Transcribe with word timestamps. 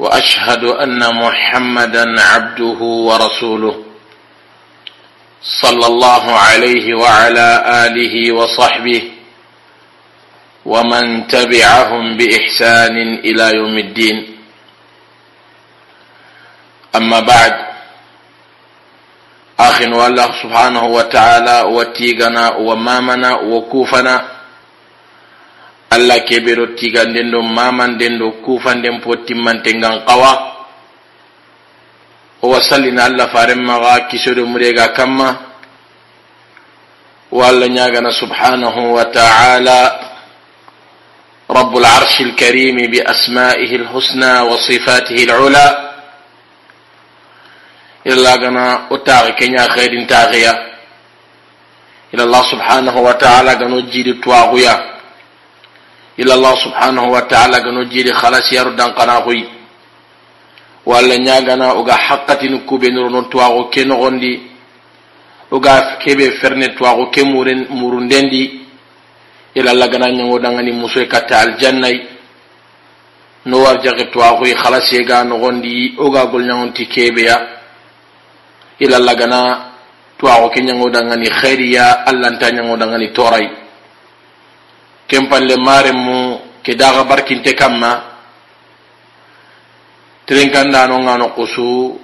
وأشهد 0.00 0.64
أن 0.64 1.00
محمدا 1.14 2.04
عبده 2.20 2.80
ورسوله 3.08 3.84
صلى 5.62 5.86
الله 5.86 6.24
عليه 6.38 6.94
وعلى 6.94 7.48
آله 7.86 8.32
وصحبه 8.32 9.02
ومن 10.64 11.26
تبعهم 11.26 12.16
بإحسان 12.16 12.96
إلى 13.28 13.44
يوم 13.56 13.78
الدين. 13.78 14.16
أما 16.96 17.20
بعد 17.20 17.54
اخ 19.60 19.80
والله 19.80 20.28
سبحانه 20.42 20.84
وتعالى 20.84 21.56
وتيغنا 21.76 22.44
ومامنا 22.56 23.30
وكوفنا 23.34 24.39
allah 25.90 26.18
keɓeɗo 26.28 26.66
tiganden 26.78 27.30
ɗo 27.30 27.42
mamanden 27.42 28.18
ɗo 28.18 28.30
kufanden 28.44 29.00
po 29.02 29.16
timmantengan 29.26 30.04
qawa 30.06 30.32
o 32.42 32.48
wasallina 32.48 33.04
allah 33.04 33.28
farenmaxa 33.32 34.06
kisoɗo 34.08 34.46
murega 34.46 34.88
kamma 34.94 35.28
wo 37.30 37.42
allah 37.44 37.68
ñagana 37.68 38.10
subhanahu 38.10 38.94
wa 38.94 39.04
taala 39.10 40.06
رب 41.50 41.76
العرش 41.76 42.20
الكريم 42.20 42.76
بأسمائه 42.90 43.70
الحسنى 43.76 44.32
وصفاته 44.40 45.18
العلى 45.26 45.66
الله 48.06 48.34
غنا 48.34 48.66
أتاغي 48.94 49.32
كنيا 49.32 49.66
خير 49.74 49.92
تاغيا 50.06 50.54
إلى 52.14 52.22
الله 52.22 52.42
سبحانه 52.54 52.94
وتعالى 52.98 53.50
غنو 53.54 53.80
جيد 53.90 54.20
تواغيا 54.22 54.74
ila 56.20 56.34
allah 56.36 56.54
subhanahu 56.60 57.08
wa 57.16 57.24
ta'ala 57.24 57.64
gano 57.64 57.88
jiri 57.88 58.12
khalas 58.12 58.44
yaru 58.52 58.76
dan 58.76 58.92
kana 58.92 59.24
hoyi 59.24 59.48
walla 60.84 61.16
nyagana 61.16 61.74
uga 61.80 61.96
haqqatini 61.96 62.58
kube 62.68 62.92
nuro 62.92 63.08
non 63.08 63.30
tuwago 63.30 63.68
ke 63.72 63.84
nogondi. 63.84 64.48
Uga 65.50 65.96
kebe 66.04 66.30
ferne 66.40 66.68
tuwago 66.76 67.10
ke 67.10 67.24
muren 67.24 67.66
murundendi 67.70 68.60
ila 69.54 69.70
allah 69.70 69.88
gana 69.88 70.10
nyango 70.12 70.38
dangani 70.38 70.72
musoy 70.72 71.06
katta 71.08 71.40
aljannai. 71.40 71.96
No 73.46 73.62
war 73.64 73.80
jage 73.82 74.10
tuwago 74.12 74.44
yi 74.46 74.54
khalas 74.54 74.92
yega 74.92 75.24
nogondi 75.24 75.94
uga 75.98 76.26
gol 76.26 76.44
nyangonti 76.44 76.86
kebe 76.86 77.22
ya. 77.22 77.36
Ila 78.78 78.96
allah 78.96 79.14
gana 79.16 79.40
tuwago 80.18 80.50
ke 80.50 80.60
nyango 80.62 80.90
dangani 80.90 81.30
khairiya 81.30 82.04
allah 82.06 82.30
nta 82.30 82.50
nyango 82.52 82.76
dangani 82.76 83.08
torai 83.12 83.59
ken 85.10 85.26
palle 85.26 85.58
mare 85.58 85.90
mu 85.90 86.38
ke 86.62 86.78
daga 86.78 87.02
barkinte 87.02 87.50
kamma 87.58 87.92
terenkandano 90.22 91.02
ngano 91.02 91.34
kusu 91.34 91.98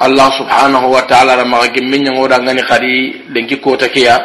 allah 0.00 0.28
subhanahu 0.32 0.88
wa 0.88 1.04
ta'ala 1.04 1.36
ra 1.36 1.44
maga 1.44 1.68
gemme 1.76 2.00
ñangoda 2.00 2.40
ngani 2.40 2.62
kadi 2.64 2.94
lenki 3.36 3.60
kota 3.60 3.92
keya 3.92 4.16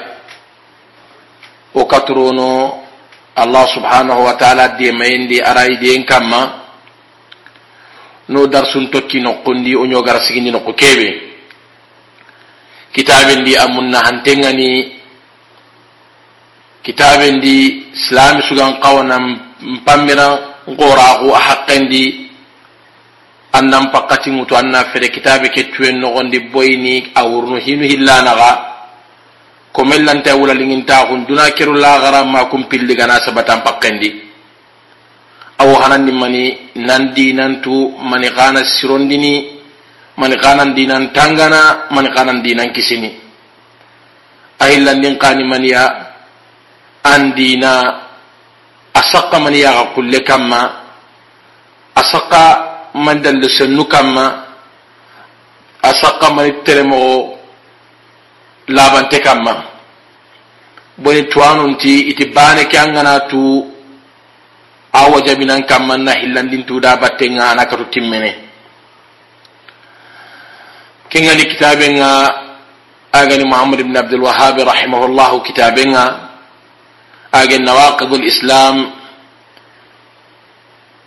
o 1.76 1.84
katurono 1.84 2.80
allah 3.36 3.66
subhanahu 3.76 4.24
wa 4.24 4.40
ta'ala 4.40 4.80
demayendi 4.80 5.44
arayi 5.44 5.76
den 5.84 6.08
kamma 6.08 6.64
no 8.32 8.48
darsun 8.48 8.88
tokki 8.88 9.20
nokkundi 9.20 9.76
o 9.76 9.84
ñogara 9.84 10.24
sigindi 10.24 10.48
nokku 10.56 10.72
keɓe 10.74 11.08
kitabendi 12.96 13.58
amunna 13.60 14.00
hantengani 14.08 14.99
kitaben 16.84 17.40
di 17.44 17.86
silami 17.94 18.42
sugan 18.48 18.80
kawana 18.80 19.18
mpammira 19.60 20.28
ngoraku 20.70 21.28
a 21.36 21.40
haqqendi 21.40 22.30
annan 23.54 23.90
pakkati 23.92 24.30
ŋutu 24.32 24.56
anna 24.56 24.86
fere 24.94 25.10
kitabe 25.10 25.50
ke 25.50 25.64
tuyen 25.74 26.00
nogondi 26.00 26.40
boyini 26.54 27.12
a 27.16 27.24
wurnu 27.26 27.58
hinu 27.58 27.84
hillanaga. 27.86 28.70
Komellanta 29.72 30.34
wulaliŋintaxun 30.36 31.26
duna 31.30 31.52
keru 31.54 31.74
lagara 31.78 32.24
ma 32.26 32.50
kun 32.50 32.66
pilli 32.66 32.96
gana 32.98 33.20
sabatan 33.22 33.62
pakkendi 33.62 34.10
awo 35.62 35.76
hanandi 35.78 36.12
mani 36.12 36.44
nan 36.76 37.14
dinantu 37.14 37.94
mani 38.02 38.30
kana 38.34 38.64
sirondini 38.66 39.60
mani 40.18 40.36
kanan 40.42 40.74
dinan 40.74 41.14
tangana 41.14 41.86
mani 41.92 42.10
kanan 42.10 42.42
dinan 42.42 42.74
kisini. 42.74 43.12
A 44.60 44.66
hillandin 44.74 45.16
kani 45.20 45.44
maniya 45.46 45.99
andina 47.04 47.74
a 48.94 49.02
sakka 49.02 49.40
man 49.40 49.54
yaga 49.56 49.94
kulle 49.96 50.20
kamma 50.24 50.62
a 51.96 52.02
sakka 52.04 52.44
man 52.96 53.22
dallu 53.22 53.48
sennu 53.50 53.86
kamma 53.88 54.26
a 55.84 55.90
sakka 56.02 56.28
man 56.34 56.52
teremogo 56.64 57.38
labante 58.70 59.20
kamma. 59.20 59.54
Boni 61.00 61.24
tuwanunti 61.32 62.12
iti 62.12 62.26
bane 62.36 62.68
ke 62.68 62.76
an 62.78 62.92
gana 62.94 63.20
tu 63.32 63.40
a 64.92 65.00
wajabinan 65.10 65.64
kamma 65.66 65.98
na 65.98 66.12
hillandintuda 66.20 66.98
battenga 67.00 67.52
ana 67.56 67.66
katu 67.66 67.86
timmene. 67.90 68.36
Kengani 71.10 71.46
kitabenga 71.50 72.10
agani 73.12 73.46
muhammad 73.48 73.80
ibn 73.82 73.96
abdulwahabi 73.98 74.62
rahimahullahu 74.64 75.42
kitabenga 75.42 76.29
agen 77.32 77.62
nawaqidul 77.66 78.26
islam 78.26 78.92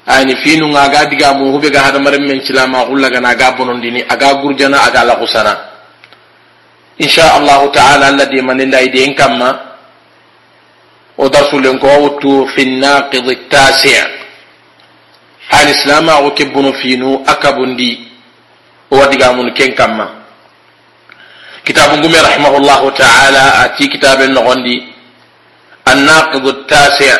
ani 0.06 0.34
finu 0.42 0.66
nga 0.70 0.88
ga 0.90 1.06
diga 1.06 1.34
mu 1.34 1.50
hube 1.54 1.70
ga 1.70 1.82
hada 1.90 1.98
maram 1.98 2.22
men 2.26 2.42
cilama 2.42 2.84
gulla 2.86 3.10
ga 3.10 3.20
naga 3.20 3.54
bonondini 3.54 4.02
aga 4.08 4.34
gurjana 4.42 4.82
aga 4.86 5.04
la 5.04 5.14
kusana 5.18 5.54
insha 6.98 7.34
Allah 7.38 7.62
ta'ala 7.70 8.04
alladhi 8.10 8.42
manilla 8.42 8.82
idin 8.82 9.14
kamma 9.14 9.50
o 11.18 11.28
darsu 11.28 11.58
len 11.58 11.78
ko 11.78 11.86
wutu 12.02 12.46
fi 12.54 12.66
naqid 12.66 13.26
at-tasi' 13.30 14.02
al 15.54 15.68
islam 15.70 16.08
o 16.26 16.30
kebunu 16.34 16.72
finu 16.82 17.22
akabundi 17.26 18.10
o 18.90 18.96
wadiga 18.98 19.32
mun 19.32 19.54
ken 19.54 19.74
kamma 19.74 20.22
kitabu 21.64 21.98
ngumi 21.98 22.18
rahimahullahu 22.18 22.90
ta'ala 22.94 23.70
ati 23.70 23.86
kitaben 23.88 24.34
nogondi 24.34 24.91
الناقض 25.88 26.46
التاسع. 26.46 27.18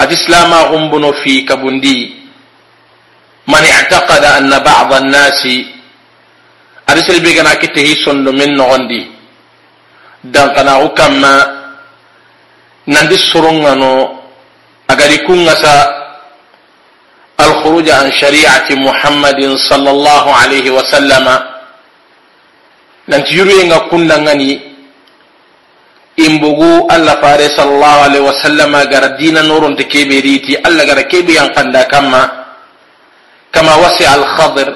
الإسلام 0.00 0.54
غنبن 0.54 1.12
في 1.24 1.40
كبندي. 1.40 2.00
من 3.48 3.64
اعتقد 3.64 4.24
أن 4.24 4.58
بعض 4.58 4.90
الناس 4.94 5.42
أرسل 6.88 7.20
بيغنا 7.20 7.54
كته 7.54 7.94
سند 8.04 8.28
من 8.28 8.56
نغندي. 8.56 9.02
دانقنا 10.24 10.86
كما 10.86 11.34
نندي 12.88 13.16
سرنغنو 13.16 13.94
أغاري 14.90 15.18
كونغسا 15.26 15.76
الخروج 17.40 17.90
عن 17.90 18.12
شريعة 18.12 18.68
محمد 18.70 19.40
صلى 19.68 19.90
الله 19.90 20.24
عليه 20.34 20.70
وسلم. 20.70 21.26
ننتي 23.08 23.34
يروينغا 23.34 23.78
كندغني 23.78 24.73
imbugu 26.14 26.86
allah 26.86 27.18
fare 27.18 27.50
sallallahu 27.50 28.00
alaihi 28.06 28.22
wasallama 28.24 28.86
gara 28.86 29.18
dina 29.18 29.42
noron 29.42 29.74
te 29.74 29.84
kebe 29.90 30.22
riti 30.22 30.54
allah 30.62 30.86
gara 30.86 31.02
kebe 31.10 31.34
yang 31.34 31.50
kanda 31.50 31.82
kama 31.90 32.22
kama 33.50 33.74
wasi 33.82 34.06
al 34.06 34.22
khadir 34.22 34.68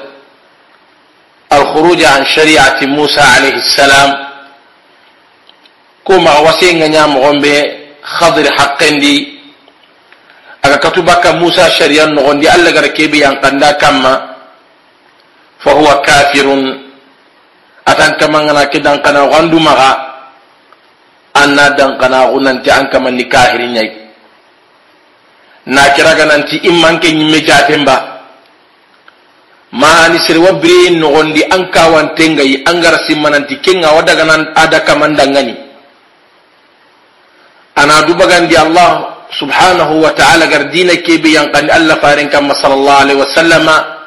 al 1.55 1.65
khuruj 1.75 2.03
an 2.03 2.27
shari'ati 2.27 2.91
musa 2.91 3.23
alaihi 3.39 3.63
salam 3.63 4.11
kuma 6.03 6.43
wasi 6.43 6.75
nganya 6.75 7.07
mo 7.07 7.23
gombe 7.23 7.55
khadir 8.03 8.51
haqqendi 8.59 9.39
aga 10.67 10.77
katubaka 10.83 11.39
musa 11.39 11.71
shari'a 11.71 12.11
no 12.11 12.27
gondi 12.27 12.51
allah 12.51 12.75
gara 12.75 12.91
kebe 12.91 13.23
yang 13.23 13.39
kanda 13.39 13.79
kama 13.79 14.35
fa 15.63 15.71
huwa 15.71 16.03
kafirun 16.03 16.83
atan 17.87 18.19
kama 18.19 18.43
ngana 18.43 18.67
kidan 18.75 18.99
kana 19.07 19.23
wandu 19.31 19.63
maga 21.39 21.45
anna 21.45 21.77
dankanaxu 21.77 22.39
nanti 22.43 22.71
an 22.71 22.89
kamanni 22.91 23.25
kahiri 23.29 23.67
ñayi 23.71 23.91
na 25.67 25.83
kiraga 25.95 26.25
nanti 26.25 26.57
immanke 26.65 27.13
ñimme 27.13 27.45
jaten 27.45 27.85
ba. 27.85 28.15
Mahani 29.71 30.19
sere 30.25 30.39
wa 30.41 30.53
bire 30.57 30.91
nogondi 30.97 31.45
an 31.45 31.69
kawantengayi 31.71 32.65
an 32.65 32.81
gara 32.81 32.99
simmananti 33.07 33.61
kenga 33.61 33.93
wa 33.93 34.01
dagana 34.03 34.49
ada 34.57 34.81
kamandangani 34.81 35.53
ana 37.77 38.01
dubagandi 38.09 38.57
allah 38.57 39.13
subhanahu 39.39 40.01
wa 40.01 40.11
ta'ala 40.17 40.49
gar 40.49 40.73
dina 40.73 40.97
kebe 41.05 41.29
yankandi 41.37 41.69
allah 41.69 42.01
faren 42.01 42.33
kamma 42.33 42.57
sallallahu 42.57 43.03
alaihi 43.05 43.21
wasallama 43.21 43.98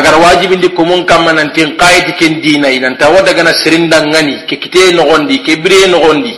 agar 0.00 0.16
wajibindi 0.16 0.72
komun 0.72 1.04
kamma 1.04 1.36
nantin 1.36 1.76
qayiti 1.76 2.16
ken 2.16 2.40
dinayi 2.40 2.80
nanta 2.80 3.12
wa 3.12 3.20
dagana 3.20 3.52
serindangani 3.52 4.48
ke 4.48 4.56
kite 4.56 4.96
nogondi 4.96 5.44
ke 5.44 5.60
bire 5.60 5.92
nogondi. 5.92 6.32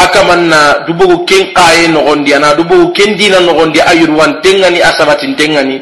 Akamanna 0.00 0.88
dubugu 0.88 1.28
ken 1.28 1.52
qaye 1.52 1.92
nogondi 1.92 2.32
ana 2.32 2.56
dubugu 2.56 2.96
ken 2.96 3.20
dina 3.20 3.36
nogondi 3.44 3.84
ayurwantengani 3.84 4.80
asabatintengani 4.80 5.76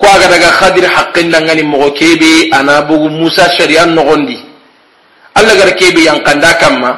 ko 0.00 0.04
aga 0.08 0.26
daga 0.32 0.48
khadir 0.56 0.86
haqqindangani 0.88 1.62
mogo 1.68 1.92
kebe 1.92 2.48
ana 2.48 2.80
bugu 2.88 3.12
musa 3.12 3.52
shari'an 3.52 3.92
nogondi. 3.92 4.40
Allah 5.36 5.54
gar 5.60 5.70
kebe 5.76 6.08
yankanda 6.08 6.56
kamma. 6.56 6.92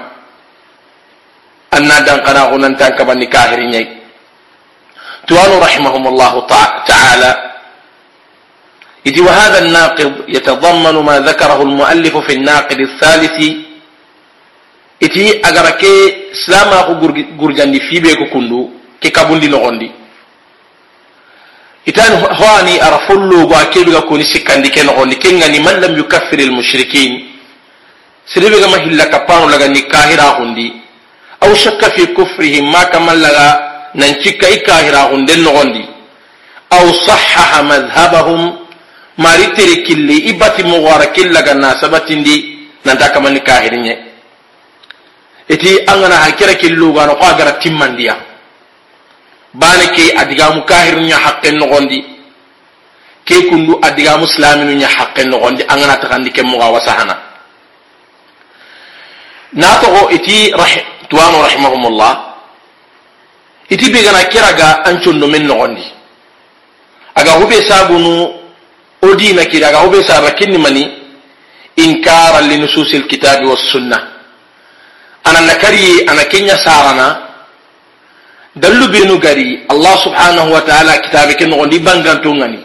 Anna 1.75 1.99
dankana 2.07 2.51
gunantan 2.55 2.95
kabanni 2.95 3.27
توانوا 5.29 5.59
رحمهم 5.61 6.05
الله 6.07 6.33
تعالى. 6.87 7.33
إذ 9.07 9.17
وهذا 9.21 9.59
الناقض 9.65 10.13
يتضمن 10.29 10.97
ما 11.09 11.17
ذكره 11.21 11.63
المؤلف 11.63 12.17
في 12.17 12.33
الناقد 12.33 12.79
الثالث. 12.81 13.39
إتي 15.03 15.41
أجرك 15.49 15.83
سلام 16.45 16.69
أخو 16.69 16.95
في 17.89 17.97
بيكو 18.05 18.27
كندو 18.33 18.61
كي 19.01 19.11
كابون 19.11 19.41
دي 19.41 19.49
نغون 19.49 19.79
دي 19.81 19.89
هواني 22.41 22.75
أرفلو 22.87 23.49
واكي 23.49 23.85
بيكو 23.85 24.01
كوني 24.09 24.25
سكان 24.25 24.63
دي 24.63 24.69
كي 24.69 24.83
نغون 24.85 25.13
كي 25.13 25.33
نغني 25.33 25.59
من 25.65 25.77
لم 25.81 25.99
يكفر 25.99 26.39
المشركين. 26.39 27.13
سلي 28.29 28.51
بيكو 28.53 28.69
مهي 28.69 28.93
لغا 29.49 29.67
نكاهر 29.67 30.21
آخون 30.21 30.53
أو 31.43 31.55
شك 31.55 31.81
في 31.97 32.07
كفرهم 32.07 32.73
ما 32.73 32.85
كمال 32.93 33.21
لغا 33.23 33.70
nan 33.95 34.11
cikka 34.23 34.47
i 34.49 34.59
kahiragunden 34.63 35.41
nogondi. 35.43 35.85
Aw 36.71 36.85
sahaha 37.07 37.63
madhabahum 37.67 38.43
mari 39.19 39.51
tere 39.59 39.83
killi 39.83 40.31
i 40.31 40.33
bati 40.39 40.63
mogowara 40.63 41.11
killaga 41.11 41.55
na 41.55 41.75
sabatindi 41.81 42.35
nanta 42.85 43.11
kamani 43.11 43.41
kahiriye 43.43 43.95
iti 45.51 45.83
an 45.87 45.99
gana 46.01 46.17
hakira 46.31 46.55
killugano 46.55 47.19
ko 47.19 47.25
a 47.27 47.35
gara 47.35 47.59
timmandiya. 47.59 48.15
Bane 49.51 49.87
ke 49.99 50.15
adigamu 50.15 50.63
kahiriya 50.63 51.19
haqqen 51.19 51.59
nogondi. 51.59 51.99
Ke 53.27 53.51
kundu 53.51 53.75
adigamu 53.83 54.27
silaminuya 54.31 54.87
haqqen 54.87 55.27
nogondi 55.27 55.67
an 55.67 55.79
gana 55.83 55.99
tagandi 55.99 56.31
ke 56.31 56.43
mogawa 56.47 56.79
sahana 56.87 57.31
na 59.53 59.83
togo 59.83 60.11
iti 60.15 60.55
tuwano 61.11 61.43
rahimahumullah 61.43 62.30
iti 63.71 63.87
begana 63.91 64.27
kiraga 64.27 64.83
an 64.85 64.99
condo 65.03 65.27
men 65.27 65.47
nogondi. 65.47 65.83
Aga 67.15 67.33
hube 67.39 67.59
sabunu 67.69 68.35
odina 69.03 69.45
kiri 69.47 69.65
aga 69.65 69.79
hube 69.87 70.03
saba 70.07 70.31
kinni 70.35 70.59
mani 70.59 70.85
inkara 71.77 72.41
linususi 72.41 72.97
alkitabi 72.97 73.47
wassunnah 73.47 74.03
ana 75.25 75.41
nakari 75.41 76.05
ana 76.09 76.25
kenya 76.25 76.57
sarana 76.57 77.07
dallu 78.57 78.89
benu 78.89 79.19
gari 79.19 79.63
allah 79.69 79.95
subhanahu 80.03 80.51
wa 80.53 80.61
ta'ala 80.61 80.99
kitabe 81.07 81.35
ken 81.39 81.51
ngondi 81.55 81.79
banganto 81.79 82.35
ngani. 82.35 82.61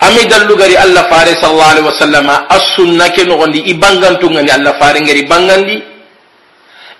Ami 0.00 0.28
dallu 0.28 0.56
gari 0.58 0.76
allah 0.76 1.08
fare 1.08 1.32
sallallahu 1.40 1.72
alaihi 1.72 1.88
wasallama 1.88 2.34
as-sunna 2.50 3.08
ken 3.14 3.28
ngondi 3.30 3.64
ibanganto 3.70 4.26
ngani 4.28 4.50
allah 4.50 4.74
fare 4.80 5.00
ngari 5.00 5.22
bangandi. 5.24 5.76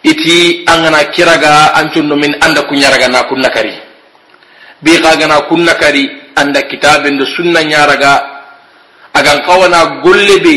Iti 0.02 0.64
angana 0.66 1.04
kiraga 1.14 1.74
ancundo 1.74 2.16
min 2.16 2.36
anda 2.40 2.62
kunyaraga 2.62 3.08
na 3.08 3.24
kunna 3.24 3.48
kari 3.50 3.72
bi 4.82 5.00
kaga 5.00 5.26
na 5.26 5.40
kunna 5.48 5.74
kari 5.74 6.10
anda 6.36 6.62
kitabe 6.62 7.10
ndo 7.10 7.26
sunna 7.36 7.64
nyaraga 7.64 8.12
agan 9.14 9.40
kawana 9.46 10.00
golle 10.02 10.36
be 10.44 10.56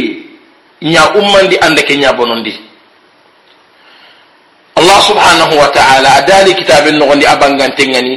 nya 0.81 1.13
ummandi 1.15 1.57
anda 1.59 1.81
kenya 1.83 2.13
bonondi 2.13 2.69
الله 4.79 4.99
سبحانه 5.11 5.49
وتعالى 5.61 6.07
أدالي 6.17 6.53
كتاب 6.63 6.87
النغني 6.87 7.25
أبنغان 7.33 7.75
تنغني 7.75 8.15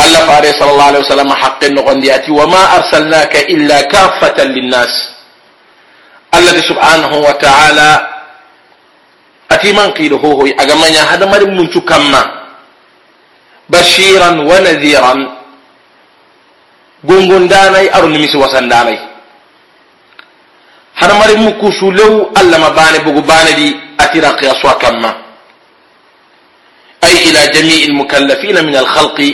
الله 0.00 0.20
فاري 0.26 0.50
صلى 0.52 0.70
الله 0.72 0.84
عليه 0.90 0.98
وسلم 1.04 1.28
حق 1.32 1.60
النغني 1.64 2.08
أتي 2.14 2.30
وما 2.32 2.62
أرسلناك 2.76 3.34
إلا 3.36 3.78
كافة 3.92 4.38
للناس 4.44 4.92
الذي 6.34 6.62
سبحانه 6.70 7.12
وتعالى 7.28 7.90
أتي 8.00 8.19
kiman 9.60 9.92
kiido 9.92 10.16
hohoy 10.18 10.52
agamanya 10.58 11.04
hadamari 11.04 11.46
muncu 11.46 11.80
kamma. 11.82 12.40
Bashiran 13.68 14.40
wa 14.46 14.60
nadhiran. 14.60 15.20
Gongondanay 17.04 17.88
aru 17.92 18.08
nimisi 18.08 18.36
wasandanay 18.36 18.98
hadamari 20.94 21.36
mukusu 21.36 21.90
lew 21.90 22.28
allama 22.34 22.70
ba 22.76 22.92
ne 22.92 22.98
bugu 23.00 23.22
ba 23.22 23.44
ne 23.44 23.52
di 23.56 23.76
atira 23.98 24.36
qiyaswa 24.36 24.74
kamma. 24.76 25.14
Ay 27.00 27.16
ila 27.32 27.46
jami'i 27.48 27.84
almukallafina 27.88 28.62
min 28.62 28.76
alkhalqi 28.76 29.28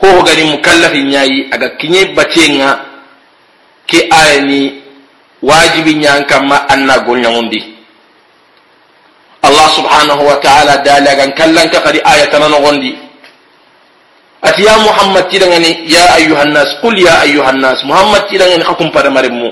hoho 0.00 0.22
gani 0.22 0.44
mukallafi 0.44 1.12
yayi 1.12 1.48
aga 1.52 1.68
kiñe 1.76 2.04
batenga 2.16 2.80
ke 3.86 4.08
ayani 4.10 4.82
wajibin 5.42 6.02
yankan 6.02 6.46
ma 6.46 6.64
anna 6.68 6.98
golñagundi 7.04 7.71
الله 9.52 9.68
سبحانه 9.78 10.18
وتعالى 10.30 10.74
دالا 10.88 11.12
كان 11.14 11.30
كلن 11.36 11.68
كقري 11.68 12.00
آية 12.00 12.32
غندي 12.64 12.92
أتي 14.48 14.62
يا 14.64 14.76
محمد 14.88 15.28
تيرغني 15.28 15.92
يا 15.92 16.16
أيها 16.16 16.42
الناس 16.42 16.68
قل 16.82 16.96
يا 16.98 17.22
أيها 17.22 17.50
الناس 17.50 17.84
محمد 17.84 18.22
تيرغني 18.32 18.64
خكم 18.64 18.88
برمرمو 18.90 19.50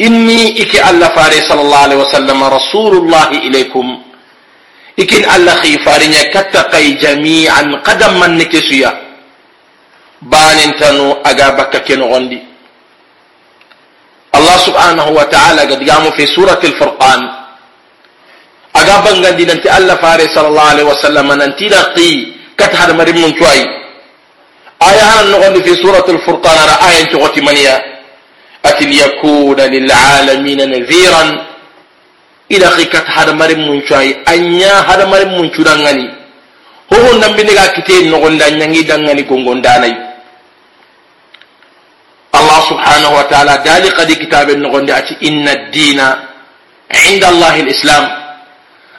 إني 0.00 0.62
إك 0.62 0.72
الله 0.90 1.08
فاري 1.08 1.40
صلى 1.50 1.62
الله 1.66 1.78
عليه 1.86 1.98
وسلم 2.04 2.38
رسول 2.44 2.92
الله 3.02 3.28
إليكم. 3.46 3.86
إكن 4.98 5.22
الله 5.34 5.54
خي 5.62 5.74
كتقي 6.34 6.86
جميعا 7.04 7.62
قدم 7.86 8.12
من 8.20 8.30
نكسيا 8.38 8.90
بان 10.22 10.58
انتنو 10.66 11.22
أجابك 11.30 11.74
كن 11.86 12.02
غندي 12.02 12.40
الله 14.38 14.56
سبحانه 14.66 15.06
وتعالى 15.18 15.60
قد 15.70 15.80
قام 15.90 16.10
في 16.10 16.26
سورة 16.26 16.60
الفرقان. 16.64 17.37
Aga 18.78 18.94
bangandi 19.06 19.44
nanti 19.50 19.68
allah 19.68 19.96
fare 19.98 20.24
sallallahu 20.34 20.70
alaihi 20.74 20.88
wasallam 20.88 21.26
nanti 21.34 21.66
da 21.68 21.92
qi 21.96 22.10
kat 22.56 22.72
hada 22.74 22.94
marim 22.94 23.16
mun 23.18 23.32
tuai 23.38 23.62
aya 24.80 25.04
han 25.18 25.26
no 25.30 25.38
fi 25.62 25.72
surati 25.82 26.10
al-furqan 26.14 26.56
ara 26.64 26.74
ayan 26.86 27.06
tuqati 27.10 27.40
maniya 27.42 27.74
atin 28.62 28.90
yakuna 28.92 29.66
lil 29.66 29.88
alamin 29.90 30.60
nadhiran 30.70 31.28
ida 32.50 32.68
khikat 32.76 33.06
hada 33.06 33.32
marim 33.34 33.60
mun 33.66 33.82
cuai 33.88 34.14
anya 34.26 34.82
hada 34.88 35.06
marim 35.06 35.30
mun 35.36 35.50
curangani 35.50 36.06
ho 36.90 36.96
ho 36.96 37.10
nambi 37.18 37.42
ne 37.44 37.52
ga 37.54 37.66
kite 37.76 38.06
no 38.10 38.18
gonda 38.22 38.46
nyangi 38.50 38.82
dangani 38.84 39.22
gongonda 39.26 39.78
nai 39.82 39.94
Allah 42.38 42.60
subhanahu 42.70 43.14
wa 43.18 43.24
ta'ala 43.26 43.58
dali 43.66 43.88
qadi 43.90 44.14
kitaben 44.20 44.60
no 44.62 44.70
gonda 44.70 44.96
ati 44.96 45.14
inna 45.26 45.50
ad-dina 45.52 46.06
inda 47.10 47.28
Allah 47.34 47.52
al-islam 47.60 48.04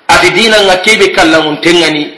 adi 0.10 0.30
dina 0.34 0.58
nga 0.66 0.82
kebe 0.82 1.13
kallangun 1.13 1.62
tengani. 1.62 2.18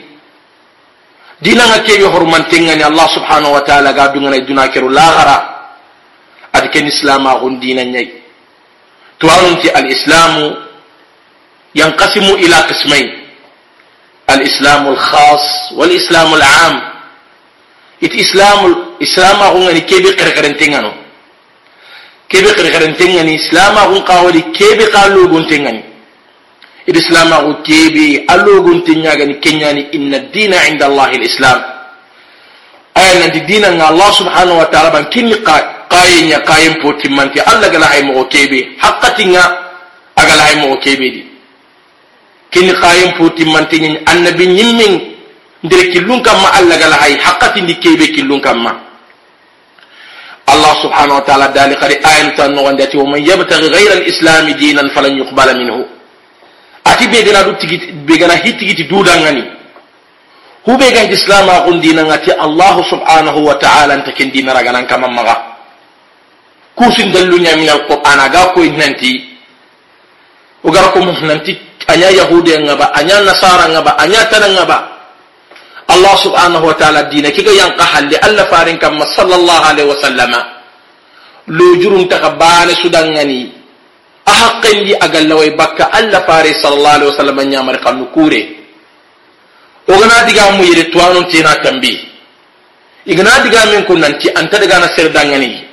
Dina 1.44 1.68
nga 1.68 1.78
kebe 1.84 2.08
horman 2.08 2.48
tengani 2.48 2.80
allah 2.80 3.06
subhanahu 3.12 3.52
wa 3.52 3.62
ta'ala 3.62 3.92
ga 3.92 4.16
dungana 4.16 4.40
duna 4.40 4.64
lahar, 4.66 4.88
lahara. 4.88 5.38
Adi 6.56 6.68
ken 6.72 6.88
islam 6.88 7.28
agun 7.28 7.60
dina 7.60 7.84
nyai. 7.84 8.08
Tuwanunti 9.20 9.68
al 9.70 9.86
islamu 9.86 10.46
yang 11.76 11.92
yanqasimu 11.92 12.36
ila 12.42 12.58
qismain 12.68 13.08
al 14.28 14.40
islamu 14.42 14.92
al 14.92 15.00
khas 15.00 15.44
wal 15.76 15.92
islamu 15.92 16.34
al 16.40 16.44
am. 16.44 16.74
It 18.02 18.12
islamu 18.16 18.98
islam 18.98 19.36
agun 19.44 19.68
ngani 19.68 19.84
kebe 19.84 20.16
qirqirin 20.16 20.56
tengano. 20.56 20.90
Kebe 22.26 22.50
qirqirin 22.56 22.96
tengani 22.96 23.36
islam 23.36 23.76
agun 23.76 24.00
kawali 24.02 24.42
kebe 24.56 24.88
qalugun 24.88 25.44
tengani. 25.46 25.91
الإسلام 26.88 27.32
أوكيبي 27.32 28.26
ألوغون 28.30 28.84
تنياغن 28.84 29.32
كنياني 29.44 29.82
إن 29.94 30.10
الدين 30.14 30.52
عند 30.54 30.82
الله 30.82 31.10
الإسلام. 31.18 31.58
أي 32.98 33.06
أن 33.16 33.22
الدين؟ 33.30 33.64
عند 33.64 33.82
الله 33.82 34.10
سبحانه 34.20 34.54
وتعالى. 34.60 34.90
من 34.96 35.04
كن 35.14 35.28
قاين 35.92 36.24
يا 36.34 36.38
قاين 36.42 36.72
بوتي 36.82 37.08
من 37.08 37.30
تي 37.32 37.40
ألا 37.40 37.66
قلا 37.72 37.86
هاي 37.92 38.02
مغوكيبي 38.02 38.60
حقا 38.82 39.08
تنيا 39.08 39.44
أقلا 40.18 40.42
هاي 40.48 40.54
مغوكيبي 40.62 41.08
دي. 41.14 41.22
كن 42.54 42.68
قاين 42.82 43.10
بوتي 43.18 43.44
من 43.44 43.64
تي 43.70 43.78
نين. 43.78 43.94
أن 44.08 44.24
بي 44.38 44.46
نمين 44.46 44.92
ندري 45.64 45.84
كلون 45.92 46.18
كما 46.26 46.48
ألا 46.58 46.74
قلا 46.82 46.96
هاي. 47.04 47.14
حقا 47.26 47.46
تنيا 47.54 47.78
كيبي 47.82 48.06
كلون 48.16 48.40
كما. 48.40 48.72
الله 50.52 50.72
سبحانه 50.84 51.14
وتعالى 51.16 51.46
دالي 51.56 51.74
قري 51.82 51.96
آيان 52.10 52.28
تنوغن 52.36 52.76
ومن 52.94 53.20
يبتغي 53.30 53.68
غير 53.76 53.90
الإسلام 53.98 54.44
دينا 54.60 54.82
فلن 54.94 55.14
يقبل 55.22 55.48
منه. 55.60 56.01
Ati 56.84 57.08
be 57.08 57.22
gana 57.22 57.44
du 57.44 57.52
tigiti 57.56 57.92
be 58.06 58.14
gana 58.18 58.34
hitigiti 58.36 58.84
dudangani 58.84 59.62
islam 61.10 61.48
a 61.50 61.66
kun 61.66 61.80
dinan 61.82 62.06
ati 62.10 62.30
allah 62.32 62.78
subhanahu 62.86 63.40
wa 63.42 63.54
ta'ala 63.58 63.98
ta 64.06 64.12
kin 64.14 64.30
dinara 64.30 64.62
ganan 64.62 64.86
kaman 64.86 65.10
maga. 65.10 65.34
Kusin 66.78 67.12
dallu 67.12 67.36
nya 67.42 67.56
min 67.58 67.68
al-qur'an 67.68 68.18
aga 68.18 68.54
ko 68.54 68.62
nanti. 68.62 69.26
Ugar 70.62 70.94
ko 70.94 71.02
nanti 71.02 71.58
anya 71.90 72.08
yahudi 72.14 72.54
ngaba 72.62 72.94
anya 72.94 73.20
nasara 73.26 73.66
ngaba 73.74 73.98
anya 73.98 74.22
tan 74.30 74.46
ngaba. 74.54 74.78
Allah 75.90 76.14
subhanahu 76.22 76.70
wa 76.70 76.76
ta'ala 76.78 77.10
dina 77.10 77.28
kiga 77.34 77.50
yang 77.52 77.74
qahalli 77.74 78.16
alla 78.22 78.46
farin 78.46 78.78
kam 78.78 78.96
sallallahu 79.02 79.62
alaihi 79.66 79.88
wasallama. 79.90 80.40
Lo 81.50 81.74
jurun 81.82 82.06
ta 82.06 82.22
ba 82.38 82.64
ne 82.64 82.72
sudangani. 82.78 83.61
ahaqendi 84.26 84.94
agallaway 85.00 85.50
bakka 85.58 85.90
alla 85.92 86.20
faare 86.26 86.54
sallallahu 86.62 86.94
alaihi 86.96 87.10
wasallam 87.10 87.38
nyamar 87.48 87.76
kannu 87.82 88.06
kure 88.14 88.40
ogana 89.88 90.22
diga 90.26 90.50
mu 90.54 90.62
yere 90.64 90.84
tuwanun 90.90 91.26
tina 91.26 91.56
kambi 91.62 91.98
igana 93.06 93.42
diga 93.42 93.66
men 93.66 93.84
kun 93.84 93.98
nanti 93.98 94.30
anta 94.30 94.58
daga 94.58 94.78
na 94.86 94.88
sirdangani 94.94 95.64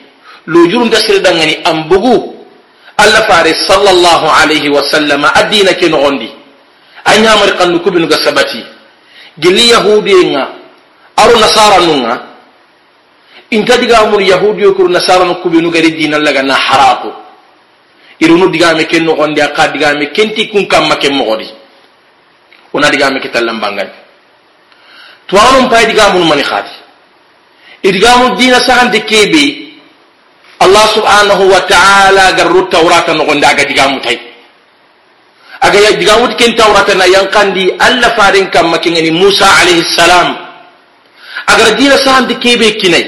lujurun 0.50 0.90
da 0.90 0.98
sirdangani 1.00 1.62
ambugu 1.64 2.36
alla 2.98 3.22
faare 3.30 3.54
sallallahu 3.54 4.26
alaihi 4.42 4.70
wasallam 4.70 5.24
adina 5.30 5.74
kin 5.78 5.92
gondi 5.94 6.30
anyamar 7.06 7.54
kannu 7.58 7.80
kubinu 7.86 8.08
ga 8.10 8.18
sabati 8.18 8.66
gilli 9.38 9.70
yahudiyinga 9.70 10.44
aro 11.16 11.38
nasara 11.40 11.78
nunga 11.86 12.16
inta 13.54 13.78
diga 13.78 14.06
mu 14.10 14.18
yahudiyo 14.22 14.74
kur 14.74 14.90
nasara 14.90 15.26
kubinu 15.42 15.70
gari 15.70 15.92
dinan 15.94 16.22
laga 16.26 16.42
na 16.44 16.56
harako 16.58 17.29
irunu 18.20 18.50
digame 18.50 18.86
ken 18.86 19.04
nogondi 19.04 19.42
aka 19.42 19.68
digame 19.72 20.12
kenti 20.12 20.48
kun 20.50 20.68
kamma 20.68 20.96
ken 20.96 21.14
mogodi. 21.16 21.48
Una 22.74 22.90
digame 22.90 23.20
ke 23.20 23.30
tallambangani 23.34 23.90
tuwanun 25.30 25.70
pay 25.70 25.86
digamunu 25.86 26.26
mani 26.26 26.44
khadi 26.44 26.74
idigamu 27.86 28.36
dina 28.36 28.60
sahante 28.60 29.00
kebe 29.06 29.74
allah 30.60 30.86
subhanahu 30.94 31.50
wa 31.54 31.62
ta'ala 31.70 32.34
garru 32.34 32.66
tawrata 32.70 33.14
nogondi 33.14 33.46
aga 33.46 33.64
digamu 33.66 34.02
aga 35.62 35.78
ya 35.80 35.92
diga 35.94 36.18
wut 36.22 36.34
ken 36.36 36.56
tawrata 36.58 36.96
na 36.98 37.06
yankandi 37.06 37.72
alla 37.80 38.10
farin 38.18 38.50
kam 38.50 38.70
makingani 38.74 39.12
musa 39.12 39.46
alayhi 39.46 39.84
salam. 39.84 40.36
Agar 41.48 41.76
dina 41.76 41.98
sahandi 41.98 42.36
kebe 42.40 42.78
kinai. 42.80 43.06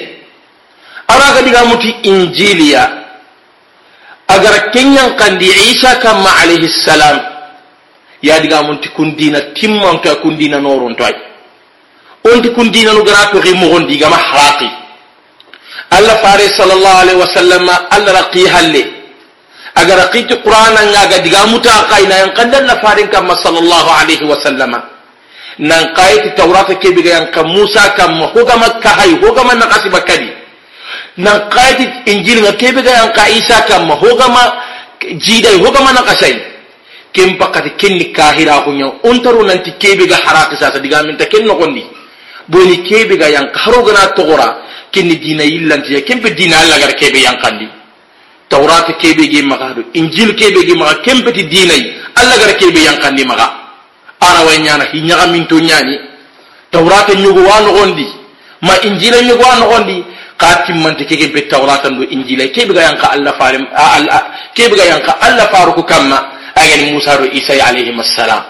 Ara 1.08 1.32
ga 1.38 1.42
diga 1.42 1.64
muti 1.66 1.90
injiliya 2.04 3.01
agar 4.36 4.72
ken 4.72 4.94
yankandi 4.96 5.48
isa 5.72 6.00
kam 6.00 6.24
alayhi 6.24 6.68
salam 6.86 7.18
ya 8.22 8.40
diga 8.40 8.62
muti 8.64 8.90
kun 8.96 9.16
dina 9.18 9.42
timman 9.58 10.00
ka 10.00 10.16
kun 10.22 10.38
dina 10.38 10.58
norun 10.62 10.96
tay 10.96 11.14
onti 12.24 12.50
kun 12.56 12.70
dina 12.72 12.94
no 12.94 13.04
gara 13.04 13.32
to 13.32 13.42
gi 13.42 13.54
mo 13.54 13.68
gondi 13.74 13.98
gama 13.98 14.16
haraqi 14.18 14.70
alla 15.98 16.16
fare 16.24 16.46
sallallahu 16.58 16.98
alaihi 17.04 17.20
wasallam 17.20 17.64
alla 17.68 18.10
raqi 18.20 18.44
halle 18.48 18.84
agar 19.76 20.10
qiti 20.14 20.36
qur'ana 20.46 20.82
nga 20.92 21.18
diga 21.26 21.42
muta 21.52 21.74
qaina 21.92 22.16
yang 22.22 22.34
kandan 22.38 22.66
na 22.70 22.76
farin 22.84 23.08
kam 23.10 23.28
sallallahu 23.44 23.90
alaihi 24.00 24.26
wasallama 24.32 24.80
nan 25.60 25.92
qaiti 25.98 26.30
tawrata 26.38 26.76
ke 26.80 26.92
biga 26.96 27.12
yang 27.20 27.28
kam 27.32 27.48
musa 27.50 27.92
kam 27.98 28.16
hoga 28.34 28.56
makka 28.56 28.90
hay 29.02 29.12
hoga 29.20 29.42
man 29.44 29.58
naqasi 29.60 29.90
bakadi 29.90 30.41
nan 31.18 31.50
kati 31.50 31.84
injil 32.12 32.40
nga 32.42 32.54
kebe 32.54 32.82
ga 32.82 32.92
yanka 32.92 33.30
isa 33.30 33.62
kamma 33.68 33.96
hogama 33.96 34.44
jidai 35.20 35.60
hogama 35.60 35.92
na 35.94 36.02
kasai 36.04 36.40
ken 37.12 37.38
pakati 37.38 37.76
kenni 37.76 38.12
kahira 38.14 38.64
hunya 38.64 38.88
ontaru 39.04 39.44
nanti 39.44 39.72
kebe 39.78 40.08
ga 40.08 40.16
haraka 40.16 40.56
sa 40.56 40.72
sa 40.72 40.80
diga 40.80 41.04
min 41.04 41.18
ta 41.18 41.26
ken 41.26 41.44
no 41.46 41.54
nogondi. 41.54 41.84
Boni 42.48 42.84
kebe 42.84 43.18
ga 43.18 43.28
yang 43.30 43.48
haro 43.54 43.80
yanka 43.84 43.92
harogana 43.94 44.14
togora 44.16 44.48
kenni 44.92 45.16
dina 45.20 45.44
illantiya 45.44 46.02
kempe 46.02 46.34
dina 46.34 46.58
alla 46.58 46.80
gar 46.80 46.94
kebe 46.96 47.20
yankandi. 47.22 47.68
Tawrata 48.50 48.94
kebe 49.00 49.28
ge 49.30 49.42
maga 49.44 49.74
do 49.76 49.84
injil 49.94 50.34
kebe 50.36 50.66
ge 50.66 50.76
maga 50.76 51.00
kempe 51.02 51.32
ti 51.32 51.44
dinai 51.48 51.94
alla 52.16 52.38
gar 52.38 52.56
kebe 52.56 52.80
yankandi 52.80 53.24
maga. 53.26 53.48
Ana 54.20 54.42
wanyana 54.44 54.86
hinyaga 54.92 55.28
minto 55.28 55.60
nyani 55.60 56.00
tawrata 56.72 57.14
nyugo 57.16 57.42
wa 57.44 57.60
nogondi 57.60 58.08
ma 58.62 58.74
injila 58.82 59.22
nyugo 59.22 59.44
wa 59.44 59.56
nogondi 59.56 60.04
ka 60.42 60.66
timmante 60.66 61.06
kege 61.06 61.30
be 61.34 61.42
tawrata 61.46 61.90
do 61.94 62.02
injila 62.10 62.50
kebe 62.50 62.74
ga 62.74 62.82
yanka 62.90 63.08
alla 63.14 63.32
farim 63.38 63.62
kebe 64.58 64.74
ga 64.76 64.86
yanka 64.90 65.14
alla 65.22 65.46
faru 65.54 65.74
ko 65.78 65.84
kamma 65.84 66.18
agani 66.58 66.92
musa 66.98 67.18
do 67.22 67.26
isa 67.30 67.54
alayhi 67.54 67.94
assalam 67.94 68.42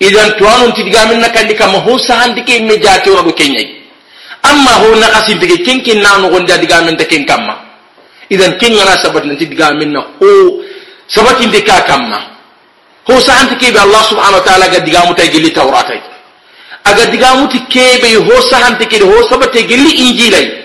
idan 0.00 0.36
tuwanun 0.36 0.72
tidiga 0.76 1.08
min 1.08 1.20
nakandi 1.24 1.54
kama 1.56 1.78
ho 1.80 1.96
sahandi 1.98 2.44
ke 2.44 2.60
me 2.60 2.76
jate 2.76 3.08
wa 3.10 3.22
do 3.24 3.32
kenyai 3.32 3.80
amma 4.44 4.72
ho 4.84 4.94
na 5.00 5.08
kasin 5.16 5.40
tige 5.40 5.64
kenkin 5.64 6.02
na 6.04 6.18
no 6.20 6.28
gonda 6.28 6.58
diga 6.60 6.84
min 6.84 6.96
ta 6.96 7.04
ken 7.08 7.24
kamma 7.24 7.56
idan 8.28 8.58
kin 8.60 8.76
ngana 8.76 8.92
sabat 9.00 9.24
nanti 9.24 9.46
diga 9.48 9.72
minna 9.72 10.00
ho 10.20 10.28
sabatin 11.08 11.48
de 11.50 11.60
ka 11.64 11.80
kamma 11.88 12.20
ho 13.08 13.20
sa 13.20 13.32
anti 13.40 13.56
kebe 13.56 13.78
allah 13.80 14.02
subhanahu 14.08 14.40
wa 14.40 14.44
ta'ala 14.44 14.68
ga 14.68 14.80
diga 14.84 15.00
mutai 15.08 15.28
gilli 15.32 15.50
tawratai 15.52 16.00
aga 16.84 17.04
diga 17.08 17.34
muti 17.40 17.58
kebe 17.72 18.12
ho 18.28 18.34
sa 18.44 18.60
anti 18.68 18.84
kebe 18.86 19.04
ho 19.08 19.16
sabate 19.28 19.64
gilli 19.64 19.90
injilai 20.04 20.63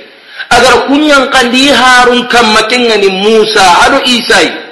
agar 0.49 0.89
kunyan 0.89 1.29
kandi 1.29 1.69
harun 1.69 2.25
kamma 2.27 2.65
kengani 2.65 3.09
musa 3.09 3.63
ado 3.85 4.01
isa 4.05 4.69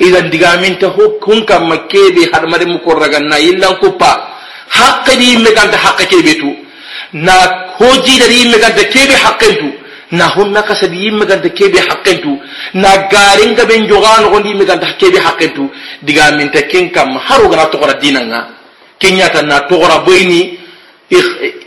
idan 0.00 0.28
digaminta 0.32 0.88
hun 0.96 1.44
kamma 1.44 1.88
kebe 1.88 2.32
hadmare 2.32 2.64
mukorraganna 2.64 3.36
illan 3.38 3.76
kuppa. 3.80 4.40
Haqqi 4.70 5.16
di 5.18 5.36
megan 5.42 5.68
ta 5.70 5.76
haqqi 5.76 6.06
ke 6.06 6.22
betu 6.22 6.50
na 7.12 7.34
hoji 7.76 8.18
dari 8.22 8.46
bi 8.46 8.84
kebe 8.86 9.14
haqqentu 9.18 9.68
na 10.12 10.28
hunna 10.30 10.62
kasadi 10.62 10.96
yimmegan 11.10 11.42
ta 11.42 11.48
ke 11.48 11.66
bi 11.68 11.74
kebe 11.74 11.78
haqqentu 11.88 12.38
na 12.74 13.08
garin 13.10 13.54
ga 13.54 13.64
ben 13.66 13.86
gaben 13.86 13.88
jogano 13.90 14.30
gondi 14.30 14.48
yimmegan 14.50 14.78
ta 14.78 14.86
ke 14.94 15.10
kebe 15.10 15.18
haqqentu 15.18 15.68
diga 16.02 16.30
min 16.38 16.50
ta 16.50 16.62
ken 16.70 16.90
kam 16.90 17.18
haru 17.18 17.48
gara 17.50 17.66
to 17.66 17.78
gana 17.78 17.94
dinan 17.98 18.30
dinanga. 18.30 18.40
Kenya 19.00 19.28
ta 19.28 19.42
na 19.42 19.60
to 19.66 19.74
togora 19.74 20.04
boyni. 20.06 20.56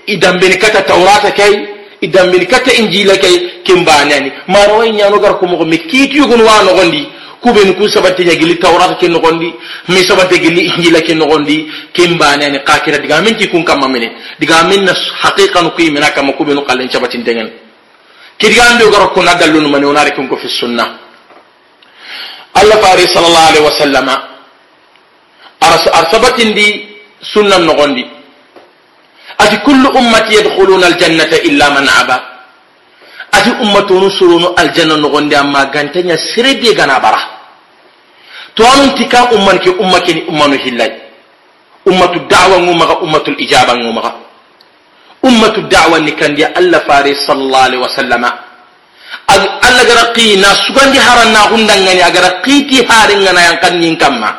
Idan 0.07 0.39
ben 0.39 0.57
kata 0.57 0.81
taurata 0.87 1.31
kai 1.31 1.72
idan 2.03 2.29
milkata 2.29 2.71
injila 2.75 3.15
kay 3.17 3.63
kimbanani 3.63 4.29
maro 4.47 4.79
way 4.83 4.91
nyano 4.91 5.19
gar 5.19 5.39
ko 5.39 5.47
mo 5.47 5.63
mikiti 5.65 6.17
yugun 6.19 6.41
wa 6.43 6.61
no 6.67 6.75
gondi 6.75 7.07
kuben 7.41 7.73
ku 7.75 7.87
sabati 7.87 8.23
nya 8.27 8.35
gili 8.35 8.55
tawrat 8.59 8.99
ke 8.99 9.07
no 9.07 9.19
gondi 9.19 9.49
mi 9.87 10.03
sabati 10.03 10.39
gili 10.39 10.67
injila 10.67 10.99
ke 11.01 11.15
no 11.15 11.25
gondi 11.27 11.71
kimbanani 11.95 12.59
qakira 12.67 12.99
diga 12.99 13.21
min 13.23 13.35
ki 13.35 13.47
kun 13.47 13.63
kamma 13.63 13.87
mine 13.87 14.11
diga 14.39 14.63
min 14.67 14.83
nas 14.83 14.99
haqiqan 15.23 15.71
ku 15.71 15.81
mina 15.91 16.11
kam 16.11 16.31
kuben 16.35 16.59
qalen 16.67 16.89
sabatin 16.91 17.23
dengen 17.23 17.49
kirgando 18.37 18.91
gar 18.91 19.07
ko 19.15 19.23
nadallun 19.23 19.71
man 19.71 19.83
onare 19.83 20.11
kun 20.11 20.27
ko 20.27 20.35
fi 20.35 20.47
sunna. 20.49 20.99
Allah 22.53 22.77
fari 22.77 23.07
sallallahu 23.09 23.49
alaihi 23.49 23.65
wasallama. 23.65 24.15
Arsabatin 25.63 26.53
di 26.53 26.67
sunnan 27.23 27.63
no 27.65 27.73
gondi 27.73 28.03
ati 29.43 29.57
kullu 29.67 29.89
ummati 29.99 30.35
yadkhuluna 30.39 30.87
aljannata 30.87 31.37
illa 31.49 31.67
man 31.75 31.87
aba 32.01 32.17
ati 33.33 33.49
ummatunu 33.63 34.07
surunu 34.17 34.47
aljanna 34.55 34.95
nogondi 34.97 35.35
amma 35.35 35.65
gantanya 35.73 36.17
sirebe 36.17 36.73
gana 36.73 36.99
bara 36.99 37.21
to 38.55 38.61
anun 38.63 38.93
tika 38.95 39.29
umman 39.35 39.57
ke 39.59 39.69
ummake 39.83 40.13
ni 40.13 40.21
ummanu 40.29 40.55
hillai 40.57 40.91
ummatu 41.85 42.19
da'wa 42.29 42.59
ngumaga 42.61 42.95
ummatu 43.01 43.31
ijaba 43.37 43.75
ngumaga 43.75 44.11
ummatu 45.23 45.61
da'wa 45.67 45.99
ni 45.99 46.11
kandi 46.13 46.43
alla 46.45 46.79
fare 46.87 47.15
sallallahu 47.25 47.65
alaihi 47.67 47.81
wasallama 47.83 48.29
alla 49.67 49.83
gara 49.89 50.05
qina 50.13 50.47
sugandi 50.67 50.97
haranna 51.01 51.39
hundangani 51.49 52.01
agara 52.01 52.29
qiti 52.45 52.85
haringana 52.85 53.41
yang 53.41 53.57
kannin 53.59 53.95
kamma 53.97 54.29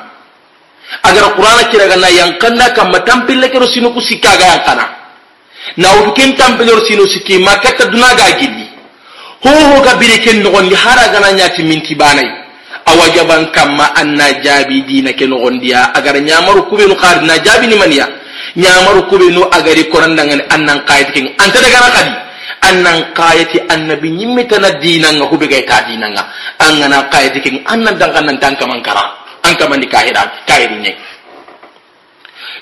agara 1.02 1.34
qur'ana 1.34 1.62
kiraga 1.70 1.96
yang 2.11 2.38
kanna 2.38 2.70
kamma 2.70 3.00
tampille 3.02 3.50
kero 3.50 3.66
sinu 3.66 3.90
ku 3.90 4.00
sikkaga 4.00 4.44
yang 4.46 4.62
kana 4.62 4.84
na 5.76 5.88
utukin 6.00 6.37
tampilor 6.37 6.80
sino 6.87 7.06
siki 7.06 7.38
makata 7.38 7.88
gidi 8.38 8.66
ho 9.44 9.50
ho 9.50 9.76
ga 9.85 9.94
bire 10.00 10.18
ken 10.25 10.40
biriken 10.40 10.42
nogondi 10.42 10.75
hara 10.75 11.09
gana 11.12 11.33
min 11.33 11.66
minti 11.68 11.94
banai 11.94 12.28
awajaban 12.87 13.50
kamma 13.52 13.92
anna 13.97 14.40
jabi 14.44 14.83
dina 14.88 15.12
ken 15.12 15.28
ke 15.28 15.30
nogondiya 15.30 15.92
agara 15.94 16.21
nyamaru 16.21 16.68
kubi 16.68 16.87
no 16.87 16.94
khar 16.94 17.23
na 17.23 17.38
jabi 17.38 17.66
ni 17.66 17.76
maniya 17.76 18.09
nyamaru 18.56 19.09
kubi 19.09 19.28
no 19.33 19.49
agari 19.50 19.85
koranda 19.92 20.25
ngani 20.25 20.44
annan 20.54 20.78
qayit 20.88 21.12
ken 21.12 21.26
anta 21.40 21.61
daga 21.61 21.80
na 21.80 21.90
kadi 21.97 22.12
annan 22.68 22.99
qayati 23.12 23.59
annabi 23.68 24.09
nyimmita 24.11 24.56
tan 24.61 24.80
dina 24.80 25.09
nga 25.12 25.26
kube 25.28 25.47
ga 25.49 25.61
ta 25.68 25.85
dina 25.88 26.09
nga 26.09 26.23
an 26.64 26.73
angana 26.80 27.09
qayit 27.12 27.37
king 27.44 27.61
annan 27.68 27.94
dangan 28.00 28.25
nan 28.25 28.37
tanka 28.40 28.64
mankara 28.66 29.04
an 29.44 29.52
kama 29.61 29.76
ni 29.76 29.87
kahira 29.87 30.23
kahiri 30.49 30.78
ne 30.80 30.92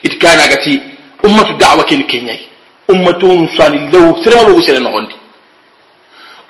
it 0.02 0.14
kana 0.18 0.48
gati 0.50 0.82
ummatu 1.22 1.54
da'wa 1.62 1.84
kin 1.86 2.02
kenyai 2.10 2.51
ummatun 2.88 3.48
sani 3.56 3.78
lew 3.92 4.14
sirema 4.24 4.48
lo 4.48 4.56
usere 4.56 4.78
nogondi 4.78 5.14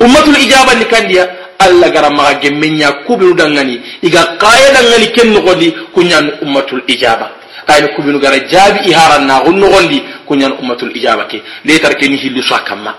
ummatul 0.00 0.36
ijaba 0.36 0.74
ni 0.74 0.84
kandiya 0.84 1.28
alla 1.58 1.88
gara 1.90 2.10
maga 2.10 2.34
gemmenya 2.40 2.92
kubinu 3.06 3.34
dangani 3.34 3.80
iga 4.02 4.36
qaya 4.38 4.72
dangani 4.74 5.06
ken 5.12 5.28
nogondi 5.32 5.70
kunyan 5.94 6.32
ummatul 6.42 6.82
ijaba 6.86 7.30
ayni 7.66 7.88
kubinu 7.94 8.18
gara 8.18 8.38
jabi 8.38 8.90
iharan 8.90 9.26
na 9.26 9.40
gun 9.44 9.58
nogondi 9.58 10.02
kunyan 10.26 10.52
ummatul 10.60 10.90
ijaba 10.96 11.24
ke 11.30 11.42
letar 11.64 11.94
ke 11.94 12.08
ni 12.08 12.16
hillu 12.16 12.42
sakamma 12.42 12.94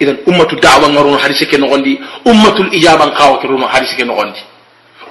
idan 0.00 0.18
ummatu 0.26 0.56
da'wa 0.58 0.88
ngaruno 0.90 1.16
hadise 1.18 1.46
ke 1.46 1.56
nogondi 1.58 2.00
ummatul 2.26 2.68
ijaba 2.74 3.06
qawa 3.14 3.38
ke 3.38 3.46
runo 3.46 3.66
hadise 3.66 3.94
ke 3.96 4.04
nogondi 4.04 4.40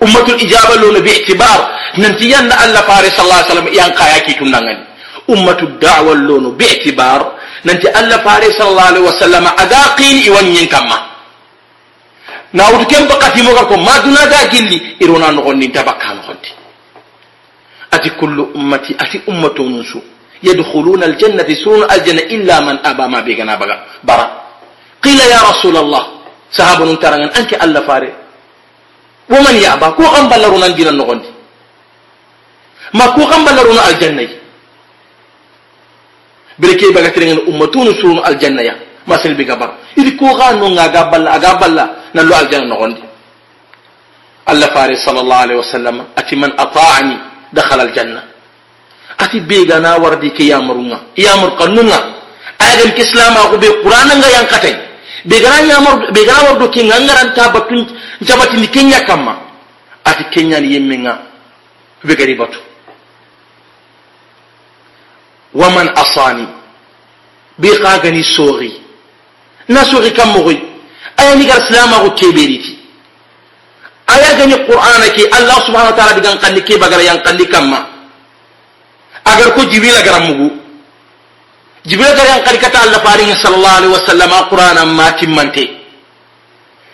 ummatul 0.02 0.36
ijaba 0.42 0.76
lo 0.76 1.00
bi 1.02 1.10
i'tibar 1.12 1.60
nanti 1.98 2.28
yanna 2.30 2.56
alla 2.60 2.82
fare 2.84 3.08
sallallahu 3.10 3.40
alaihi 3.40 3.50
wasallam 3.50 3.70
yan 3.74 3.92
qaya 3.96 4.20
ki 4.26 4.34
tundangani 4.36 4.91
ummatu 5.34 5.66
da'wa 5.80 6.14
lo 6.16 6.52
bi 6.52 6.66
i'tibar 6.66 7.32
nanti 7.64 7.88
alla 7.88 8.20
fare 8.20 8.52
sallallahu 8.52 8.88
alaihi 8.88 9.06
wasallam 9.08 9.46
aga 9.48 9.96
qini 9.98 10.22
iwanyin 10.28 10.68
kamma 10.68 10.98
na 12.54 12.68
wutu 12.70 12.86
kem 12.86 13.08
bakati 13.08 13.42
mo 13.42 13.52
ko 13.56 13.78
ma 13.78 14.00
duna 14.04 14.26
da 14.28 14.48
gilli 14.52 14.96
irona 15.00 15.32
nogondi 15.32 15.72
tabakka 15.72 16.14
nogondi 16.14 16.50
ati 17.92 18.10
kullu 18.20 18.52
ummati 18.56 18.96
ati 19.00 19.22
ummatu 19.28 19.64
nusu 19.70 20.02
يدخلون 20.44 21.04
الجنة 21.04 21.46
سون 21.64 21.86
الجنة 21.92 22.22
إلا 22.36 22.56
من 22.66 22.76
أبى 22.86 23.06
ما 23.14 23.20
بيغنا 23.22 23.56
بغا 23.62 23.78
برا 24.04 24.26
قيل 25.06 25.20
يا 25.34 25.38
رسول 25.50 25.78
الله 25.78 26.04
صحابة 26.50 26.82
نترغن 26.94 27.30
أنك 27.38 27.52
ألا 27.64 27.82
فاري 27.86 28.10
ومن 29.30 29.56
يأبى 29.66 29.88
كو 29.98 30.02
غم 30.04 30.26
بلرون 30.34 30.64
الجنة 30.66 31.04
النغندي 36.62 36.88
ما 36.90 36.92
كو 36.92 36.92
غم 36.92 36.92
بلرون 36.92 36.92
الجنة 36.92 36.92
بركي 36.92 36.92
بغا 36.96 37.10
ترغن 37.10 37.40
أمتون 37.50 37.88
سون 38.02 38.18
الجنة 38.30 38.62
يا. 38.62 38.76
ما 39.08 39.18
سلبي 39.24 39.44
غبر 39.50 39.70
إذا 39.98 40.12
كو 40.20 40.28
غانو 40.40 40.68
غا 40.78 41.02
بلا 41.12 41.38
غا 41.38 41.54
بلا 41.62 41.86
نلو 42.16 42.34
الجنة 42.40 42.64
النغندي 42.64 43.04
الله 44.52 44.68
فاري 44.68 44.96
صلى 44.96 45.20
الله 45.24 45.36
عليه 45.36 45.58
وسلم 45.62 45.96
أتي 46.18 46.36
من 46.36 46.52
أطاعني 46.60 47.18
دخل 47.54 47.80
الجنة. 47.82 48.22
أتي 49.20 49.40
بيغنا 49.40 49.96
وردي 49.96 50.30
كي 50.38 50.48
يامرنا 50.54 51.00
يامر 51.18 51.50
قنونا 51.60 52.00
أيضا 52.62 52.84
الإسلام 52.90 53.34
أقول 53.38 53.60
بقرآن 53.60 54.10
ينقتل 54.38 54.78
بيغنا 55.30 55.60
يامر 55.72 56.12
بيغنا 56.16 56.42
وردو 56.50 56.68
كي 56.74 56.82
نغران 56.90 57.34
تابتون 57.38 57.86
جبتني 58.28 58.68
كينيا 58.74 59.00
كما. 59.10 59.34
أتي 60.10 60.24
كينيا 60.34 60.58
يمنا 60.58 61.14
بغري 62.08 62.34
بطو 62.34 62.60
ومن 62.60 62.70
أصاني 62.70 62.70
بيقاغني 62.70 62.71
waman 65.54 65.90
asani? 65.96 66.48
Bi 67.58 67.70
kagani 67.78 68.24
sori? 68.24 68.72
Na 69.68 69.84
sori 69.86 70.12
kam 70.12 70.34
mogoy 70.34 70.72
aya 71.22 71.36
ni 71.36 71.46
gar 71.46 71.62
salama 71.70 72.02
ko 72.08 72.10
keberiti 72.18 72.74
aya 74.10 74.36
gani 74.36 74.56
qur'ana 74.68 75.08
ke 75.16 75.24
allah 75.32 75.58
subhanahu 75.64 75.92
wa 75.94 75.98
ta'ala 75.98 76.14
digan 76.20 76.38
kalli 76.42 76.62
ke 76.66 76.76
bagara 76.76 77.04
yang 77.06 77.20
kalli 77.24 77.46
kamma. 77.48 77.80
Agar 79.22 79.54
ko 79.54 79.62
jibril 79.70 79.94
agar 79.96 80.18
mugu 80.28 80.50
jibril 81.86 82.12
gar 82.18 82.28
yang 82.28 82.42
kalli 82.44 82.60
kata 82.60 82.78
allah 82.90 83.00
faringa 83.06 83.36
sallallahu 83.40 83.78
alaihi 83.80 83.94
wasallam 83.94 84.32
qur'ana 84.52 84.82
ma 84.88 85.08
timmante. 85.16 85.66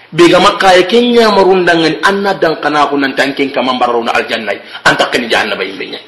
Bega 0.08 0.40
makka 0.40 0.72
ya 0.72 0.88
e 0.88 0.88
kenya 0.88 1.28
marundangan 1.36 2.00
anna 2.00 2.32
kana 2.40 2.88
kunan 2.88 3.12
tankin 3.12 3.52
kamambaruna 3.52 4.16
aljannai 4.16 4.56
antakani 4.88 5.28
jahannaba 5.28 5.68
imbenya 5.68 6.00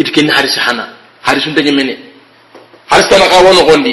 it 0.00 0.08
ken 0.14 0.28
haris 0.28 0.56
hana. 0.66 0.84
Haris 1.26 1.44
unta 1.46 1.62
mene 1.78 1.94
haris 2.90 3.06
tan 3.10 3.20
ka 3.32 3.38
wono 3.46 3.62
gondi. 3.68 3.92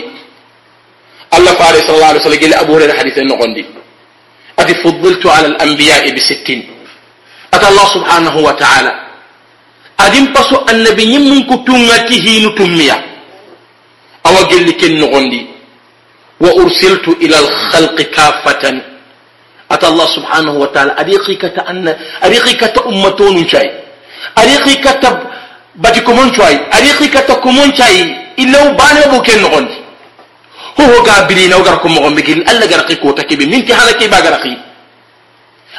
Allah 1.35 1.53
faris 1.61 1.83
sallallahu 1.85 2.11
alaihi 2.11 2.21
wasallam 2.23 2.39
gele 2.45 2.55
abu 2.63 2.71
hurairah 2.73 2.95
hadith 2.99 3.17
en 3.17 3.27
gondi. 3.41 3.65
قد 4.59 4.71
فضلت 4.71 5.25
على 5.27 5.47
الأنبياء 5.47 6.15
بستين 6.15 6.59
أتى 7.53 7.67
الله 7.67 7.85
سبحانه 7.93 8.35
وتعالى 8.37 8.93
أدين 9.99 10.33
بسو 10.33 10.55
النبي 10.69 11.17
من 11.17 11.43
كتنته 11.43 12.25
نتمية 12.47 12.97
أو 14.25 14.35
قل 14.51 14.67
لك 14.67 14.83
النغندي 14.83 15.43
وأرسلت 16.39 17.07
إلى 17.07 17.39
الخلق 17.39 17.97
كافة 18.01 18.63
أتى 19.71 19.87
الله 19.87 20.05
سبحانه 20.05 20.53
وتعالى 20.63 20.91
أريقك 20.99 21.59
أن 21.69 21.83
أريقك 25.79 26.09
أمتون 26.09 26.33
شيء 26.35 26.59
أريقك 26.77 27.13
باتكمون 27.13 27.15
شيء 27.15 27.15
أريقك 27.15 27.27
تكمون 27.27 27.69
شيء 27.75 28.05
إلا 28.39 28.59
وبانه 28.63 29.05
بوكين 29.11 29.41
نغندي 29.41 29.85
hoho 30.75 30.97
ga 31.07 31.23
birina 31.27 31.55
ogar 31.57 31.79
ko 31.79 31.87
mogon 31.87 32.15
bigil 32.15 32.43
alla 32.47 32.67
gara 32.67 32.83
ki 32.83 32.99
kota 32.99 33.23
kebe 33.23 33.47
minti 33.47 33.71
hala 33.71 33.93
ke 33.95 34.07
ba 34.11 34.19
gara 34.21 34.39
ki 34.43 34.51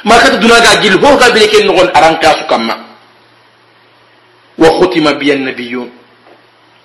makata 0.04 0.38
duna 0.40 0.60
ga 0.60 0.80
gil 0.80 0.96
ho 0.96 1.16
ga 1.20 1.28
bile 1.34 1.46
ken 1.52 1.66
nogon 1.68 1.88
aran 1.94 2.16
kasu 2.16 2.44
kamma 2.48 2.74
wa 4.58 4.68
khutima 4.80 5.12
bi 5.20 5.32
annabiyun 5.32 5.88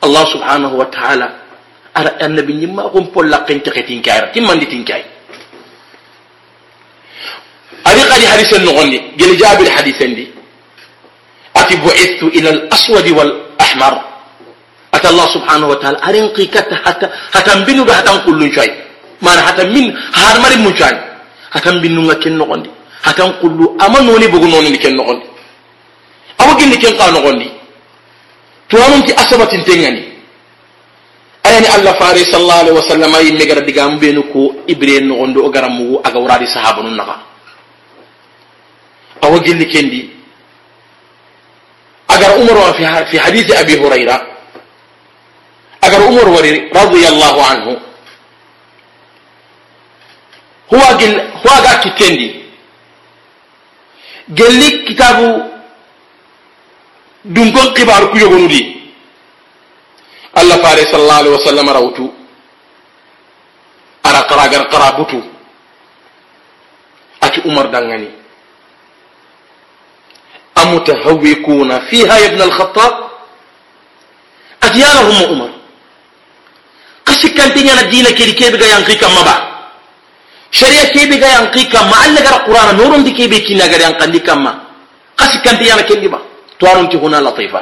allah 0.03 0.23
subhanahu 0.27 0.75
wa 0.77 0.85
ta'ala 0.91 1.27
ara 1.95 2.11
annabi 2.19 2.53
nyimma 2.53 2.91
ko 2.91 2.99
polla 3.15 3.43
ken 3.47 3.61
teketin 3.63 4.01
kayra 4.03 4.27
timmandi 4.35 4.67
tin 4.67 4.83
kay 4.83 5.03
ari 7.87 8.01
qali 8.11 8.25
hadisen 8.27 8.61
nogondi 8.67 8.99
gel 9.15 9.33
jabir 9.39 9.71
hadisen 9.71 10.11
di 10.15 10.25
ati 11.55 11.75
bu'ithu 11.77 12.25
ila 12.37 12.49
al-aswad 12.49 13.07
wal 13.11 13.31
ahmar 13.59 13.93
ata 14.91 15.07
allah 15.09 15.27
subhanahu 15.31 15.71
wa 15.71 15.77
ta'ala 15.79 15.97
arin 16.03 16.29
qikata 16.35 16.75
hata 16.83 17.07
hatan 17.31 17.63
binu 17.67 17.83
ga 17.87 17.99
hatan 18.03 18.19
kullun 18.27 18.51
shay 18.51 18.67
mana 19.23 19.41
hatan 19.41 19.71
min 19.71 19.91
har 20.11 20.35
mari 20.43 20.57
mun 20.59 20.73
shay 20.75 20.91
hatan 21.51 21.79
binu 21.83 22.07
ga 22.07 22.15
ken 22.19 22.35
nogondi 22.39 22.69
hatan 23.03 23.31
kullu 23.41 23.75
ama 23.79 23.99
noni 24.03 24.27
bugu 24.27 24.47
noni 24.47 24.77
ken 24.77 24.95
nogondi 24.95 25.25
awo 26.39 26.51
gindi 26.59 26.77
ken 26.77 26.93
ka 26.97 27.11
nogondi 27.11 27.47
to 28.69 28.77
amun 28.79 29.03
ti 29.07 29.11
asabatin 29.15 29.63
tengani 29.67 30.03
ayani 31.43 31.67
allah 31.75 31.93
fare 31.99 32.21
sallallahu 32.23 32.61
alaihi 32.67 32.77
wasallam 32.77 33.11
ay 33.15 33.31
me 33.35 33.43
gara 33.45 33.61
digam 33.61 33.99
benu 33.99 34.23
ko 34.31 34.63
ibre 34.67 34.99
nogondo 35.03 35.43
o 35.43 35.49
garam 35.51 35.71
mu 35.75 35.99
aga 36.03 36.17
wuradi 36.19 36.47
sahaba 36.47 36.83
nun 36.83 36.95
naga 36.95 37.15
awo 39.21 39.39
gindi 39.43 39.65
kendi 39.71 40.01
أجر 42.11 42.29
عمر 42.39 42.57
في 43.09 43.19
حديث 43.19 43.47
أبي 43.51 43.73
هريرة. 43.83 44.17
أجر 45.83 46.01
عمر 46.07 46.25
رضي 46.81 47.03
الله 47.07 47.35
عنه. 47.45 47.67
هو 50.73 50.81
قال 50.99 51.13
هو 51.43 51.49
قال 51.65 51.77
كتندي. 51.83 52.29
قال 54.37 54.53
لي 54.59 54.69
كتابه 54.87 55.29
دونكو 57.25 57.61
قبار 57.77 58.03
كي 58.13 58.19
يغنولي 58.23 58.61
الله 60.39 60.55
فارس 60.63 60.87
صلى 60.91 61.01
الله 61.03 61.19
عليه 61.21 61.33
وسلم 61.37 61.67
روتو. 61.69 62.07
أرى 64.05 64.21
قراغر 64.29 64.61
قرابتو. 64.73 65.21
أتي 67.23 67.39
عمر 67.45 67.65
دنغني 67.73 68.09
أمتهوكون 70.63 71.79
فيها 71.79 72.17
يا 72.17 72.25
ابن 72.25 72.41
الخطاب؟ 72.41 72.93
أديانهم 74.63 75.23
أمر 75.33 75.51
قش 77.05 77.25
كانت 77.25 77.57
أنا 77.57 77.81
دينا 77.81 78.11
كيري 78.11 78.31
كيبي 78.31 78.57
غا 78.57 78.67
ينقي 78.77 78.95
كما 78.95 79.21
با 79.21 79.35
شريا 80.51 80.83
كيبي 80.83 81.19
غا 81.21 81.29
ينقي 81.37 81.63
كما 81.63 82.05
ألا 82.05 82.21
غرا 82.21 82.37
قرآن 82.37 82.77
نورون 82.77 83.03
دي 83.03 83.11
كيبي 83.11 83.39
كينا 83.39 83.65
غا 83.65 83.77
ينقل 83.87 84.17
كما 84.17 84.51
قش 85.17 85.37
كانتين 85.37 85.71
أنا 85.71 85.81
كيبي 85.81 86.11
توارون 86.59 86.89
تي 86.89 86.97
هنا 86.97 87.17
لطيفة. 87.17 87.61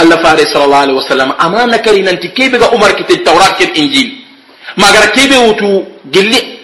الله 0.00 0.16
فاري 0.22 0.44
صلى 0.52 0.64
الله 0.64 0.76
عليه 0.76 0.92
وسلم 0.92 1.32
أمانا 1.32 1.76
كرين 1.76 2.08
أنت 2.08 2.26
كيبي 2.26 2.56
غا 2.58 2.74
أمر 2.74 2.90
كتل 2.92 3.14
التوراة 3.14 3.52
كتل 3.58 3.72
إنجيل. 3.80 4.08
ما 4.76 4.86
غرا 4.90 5.06
كيبي 5.06 5.36
وتو 5.36 5.84
جلي. 6.04 6.58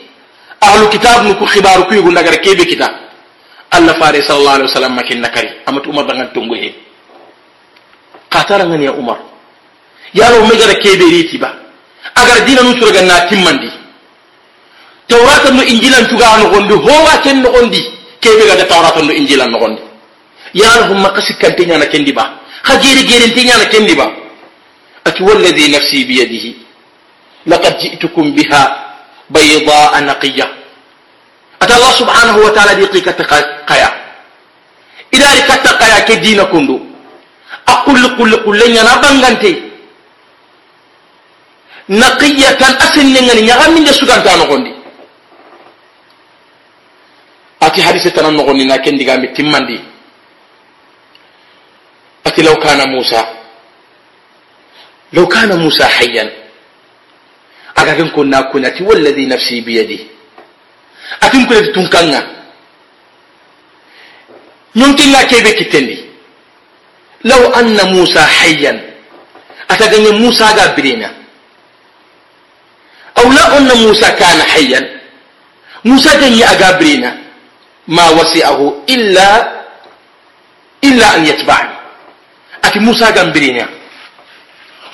أهل 0.63 0.89
كتاب 0.89 1.27
نكو 1.27 1.45
خبارو 1.47 1.85
كيبي 1.85 2.11
غا 2.15 2.35
كيبي 2.37 2.65
كتاب. 2.65 3.08
allah 3.71 3.95
fare 3.99 4.23
sallallahu 4.23 4.57
alaihi 4.57 4.71
wasallam 4.71 4.95
makin 4.95 5.21
maki 5.21 5.25
nakari 5.25 5.51
amati 5.67 5.89
umar 5.89 6.05
dangan 6.07 6.33
tongo 6.33 6.55
he 6.55 6.89
katarangani 8.31 8.85
ya 8.85 8.93
umar. 8.93 9.19
Yaro 10.15 10.47
me 10.47 10.57
gara 10.57 10.75
keɓeriti 10.75 11.39
ba. 11.39 11.53
Agar 12.15 12.45
dina 12.47 12.63
nu 12.63 12.73
suraga 12.79 13.03
na 13.03 13.21
timmandi 13.29 13.69
tawrata 15.09 15.51
no 15.53 15.63
injilan 15.63 16.05
tuga 16.09 16.37
no 16.37 16.51
gondi 16.51 16.75
ho 16.75 16.93
wa 17.05 17.17
ken 17.23 17.41
nogondi 17.43 17.81
keɓe 18.21 18.47
gada 18.47 18.65
tawrata 18.65 19.03
no 19.03 19.13
injilan 19.13 19.51
nogondi 19.51 19.81
yaro 20.55 20.85
humma 20.93 21.11
ka 21.13 21.21
sikkante 21.21 21.65
na 21.67 21.87
kendi 21.87 22.13
ba. 22.13 22.41
Ha 22.65 22.77
gere 22.77 23.05
gerente 23.07 23.45
ñana 23.45 23.67
kendi 23.69 23.95
ba. 23.95 24.11
Ati 25.05 25.23
wallazi 25.23 25.69
nafsi 25.71 26.05
biyadihi. 26.05 26.57
Laqad 27.47 27.81
jitukum 27.81 28.33
biha 28.35 28.63
bayda 29.31 29.93
anqiyah 29.97 30.58
ata 31.61 31.73
allah 31.75 31.93
subhanahu 31.99 32.39
wa 32.45 32.51
ta'ala 32.51 32.75
diqi 32.79 33.03
kataqaya 33.03 33.89
idari 35.13 35.43
kataqaya 35.49 36.05
ke 36.07 36.17
dina 36.23 36.45
kundu 36.47 36.79
a 37.67 37.73
kulli 37.85 38.09
kulli 38.17 38.37
kulle 38.45 38.65
ñana 38.75 39.01
bangante 39.03 39.53
naqiyatan 41.89 42.75
a 42.79 42.87
sennengani 42.93 43.43
ñagaminde 43.43 43.93
suganta 43.93 44.37
nogondi 44.37 44.73
ati 47.61 47.81
hadise 47.81 48.11
tana 48.13 48.31
nogondi 48.31 48.65
na 48.65 48.79
ken 48.79 48.99
digami 48.99 49.29
timmandi 49.33 49.81
ati 52.25 52.43
law 52.43 52.57
kana 52.61 52.87
musa 52.87 53.25
law 55.13 55.27
kana 55.27 55.57
musa 55.57 55.89
hayyan 55.89 56.29
aga 57.75 57.95
ken 57.97 58.11
ko 58.13 58.25
na 58.25 58.43
kunati 58.53 58.83
walladhi 58.83 59.27
nafsi 59.27 59.61
biyadi 59.65 60.18
atin 61.21 61.47
kunati 61.47 61.73
tunkanga 61.73 62.21
ñonkinga 64.77 65.25
kebe 65.31 65.51
kittendi 65.59 65.97
law 67.25 67.43
anna 67.55 67.85
musa 67.91 68.23
hayyan. 68.23 68.79
Ataganye 69.69 70.11
musa 70.17 70.53
ga 70.57 70.73
birina. 70.77 71.11
Aw 73.21 73.27
la 73.33 73.45
anna 73.59 73.75
musa 73.75 74.11
kana 74.17 74.45
hayyan. 74.55 74.87
Musa 75.85 76.15
ganye 76.17 76.45
aga 76.45 76.73
birina. 76.79 77.11
Ma 77.89 78.05
wasi'ahu 78.17 78.85
illa 78.87 79.29
illa 80.83 81.07
an 81.17 81.25
yatba'ani. 81.27 81.75
Ati 82.63 82.79
musa 82.81 83.13
ga 83.13 83.25
birina 83.33 83.65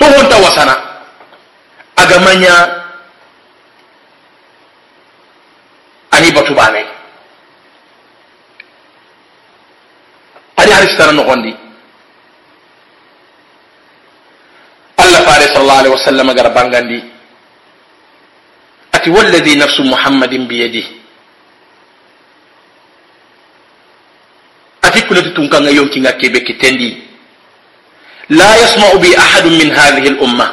ho 0.00 0.04
wonta 0.10 0.36
wasana 0.36 0.74
aga 6.14 6.54
manya 6.54 6.84
ani 10.56 10.70
haristana 10.72 11.12
nogondi 11.12 11.64
fare 15.24 15.46
sallallahu 15.48 15.80
alaihi 15.80 15.94
wasallam 15.96 16.28
gar 16.36 16.48
bangandi 16.52 16.98
ati 18.92 19.08
walladhi 19.10 19.56
nafsu 19.56 19.82
muhammadin 19.82 20.46
biyadihi 20.46 20.92
ati 24.84 25.00
kunati 25.08 25.30
tunkanga 25.34 25.70
yonkinga 25.72 26.12
kebe 26.20 26.40
kitendi 26.44 27.02
la 28.30 28.48
yasma'u 28.62 29.00
bi 29.00 29.10
ahadun 29.16 29.56
min 29.56 29.68
hadhihi 29.72 30.08
al 30.14 30.18
umma 30.20 30.48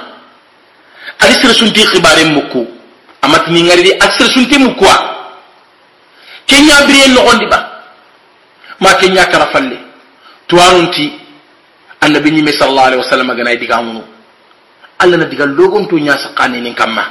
adi 1.19 1.33
sir 1.43 1.53
sunti 1.53 1.83
khibare 1.91 2.23
mukku 2.31 2.65
amatini 3.21 3.67
ngari 3.67 3.83
di 3.83 3.91
asir 3.99 4.27
sunti 4.31 4.57
mukwa 4.57 5.10
kenya 6.51 6.83
biriye 6.83 7.07
nogondi 7.15 7.45
ba 7.47 7.59
ma 8.83 8.91
kenya 8.99 9.23
kara 9.31 9.47
falle 9.55 9.79
tuwanunti 10.47 11.05
annabi 12.03 12.31
ñime 12.31 12.51
sallallahu 12.51 12.87
alaihi 12.87 13.01
wasallam 13.03 13.31
ganay 13.37 13.55
digamunu 13.57 14.03
allah 14.99 15.17
na 15.17 15.25
diga 15.25 15.45
logonto 15.47 15.95
nya 15.95 16.15
nin 16.51 16.75
kamma 16.75 17.03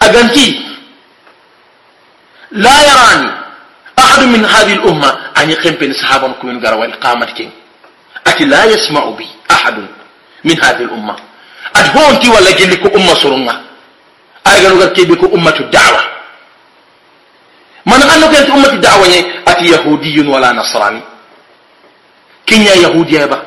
aganti 0.00 0.64
la 2.52 2.72
yarani 2.88 3.28
ahadu 3.96 4.26
min 4.32 4.44
hadhihi 4.44 4.78
al-umma 4.80 5.10
an 5.36 5.50
yakhimpen 5.50 5.92
sahaban 5.94 6.34
kumin 6.40 6.58
garawa 6.60 6.88
iqamat 6.88 7.34
kin 7.36 7.50
ati 8.24 8.44
la 8.48 8.64
yasma'u 8.66 9.12
bi 9.16 9.28
ahadun 9.48 9.88
min 10.44 10.56
hadhihi 10.56 10.88
al-umma 10.88 11.16
ad 11.74 11.86
honti 11.94 12.28
wala 12.32 12.50
gelli 12.56 12.76
ko 12.80 12.88
umma 12.96 13.14
surunga 13.20 13.54
ay 14.44 14.62
ganu 14.62 14.78
gar 14.80 14.90
kebe 14.96 15.14
ko 15.16 15.26
ummatu 15.30 15.62
da'wa 15.70 16.21
man 17.84 18.02
anno 18.02 18.28
kan 18.28 18.50
ummatu 18.52 18.78
da'wa 18.78 19.06
ne 19.08 19.18
ati 19.46 19.70
yahudiyyun 19.72 20.26
wala 20.28 20.52
nasrani. 20.52 21.02
Kinya 22.46 22.74
yahudiya 22.74 23.26
ba 23.28 23.38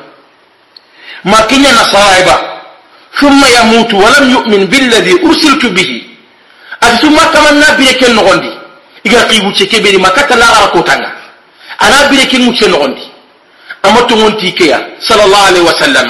ma 1.24 1.42
kinya 1.46 1.72
nasara 1.72 2.20
ba 2.26 2.56
ثم 3.20 3.40
يموت 3.58 3.90
ولم 3.94 4.24
يؤمن 4.36 4.62
بالذي 4.72 5.14
أرسلت 5.24 5.64
به 5.76 5.90
أتي 6.82 6.96
ثم 7.02 7.16
كمان 7.34 7.62
بيرك 7.80 8.02
النغندي 8.04 8.52
إذا 9.06 9.20
قيبو 9.30 9.50
تشكي 9.56 9.96
ما 10.04 10.08
كتا 10.16 10.34
لا 10.34 10.48
أركوتانا 10.62 11.10
أنا 11.82 11.98
بيرك 12.12 12.34
المتشي 12.34 12.66
نغندي 12.68 13.06
أما 13.86 14.00
تغنتي 14.08 14.50
كيا 14.58 14.78
صلى 15.08 15.22
الله 15.24 15.42
عليه 15.48 15.60
وسلم 15.70 16.08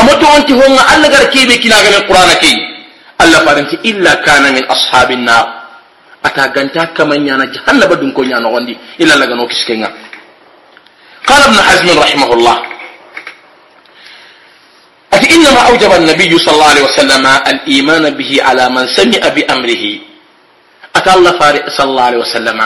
أما 0.00 0.12
تغنتي 0.22 0.52
هون 0.58 0.78
ألا 0.92 1.08
غير 1.14 1.24
كيبي 1.34 1.56
كنا 1.62 1.76
غير 1.84 1.94
القرآن 2.02 2.30
كي 2.42 2.54
ألا 3.22 3.38
فارنتي 3.46 3.76
إلا 3.90 4.12
كان 4.26 4.44
من 4.54 4.64
أصحاب 4.74 5.10
ata 6.22 6.48
ganta 6.54 6.86
kama 6.94 7.18
nyana 7.18 7.46
jahannaba 7.50 7.98
dun 7.98 8.14
ko 8.14 8.22
nyana 8.22 8.46
gondi 8.48 8.78
illa 8.98 9.18
la 9.18 9.26
gano 9.26 9.46
kiske 9.50 9.74
nga 9.76 9.90
qala 11.26 11.46
ibn 11.50 11.58
hazm 11.58 11.88
rahimahullah. 11.98 12.56
Ati 15.12 15.26
inma 15.28 15.68
awjaba 15.68 16.00
an-nabiy 16.00 16.32
sallallahu 16.40 16.72
alaihi 16.72 16.86
wasallam 16.88 17.22
al-iman 17.26 18.04
bihi 18.16 18.40
ala 18.40 18.72
man 18.72 18.88
sami'a 18.88 19.28
bi 19.30 19.44
amrihi. 19.44 19.92
Ata 20.96 21.14
allah 21.14 21.36
fari 21.36 21.60
sallallahu 21.68 22.08
alaihi 22.16 22.24
wasallam 22.24 22.58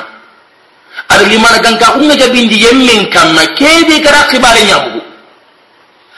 ada 0.96 1.24
limana 1.28 1.60
ganka 1.60 1.92
kunga 1.92 2.16
bindi 2.32 2.64
yemmin 2.64 3.12
kama 3.12 3.44
kebe 3.52 4.00
kara 4.00 4.32
khibare 4.32 4.64
nyabugu. 4.64 5.00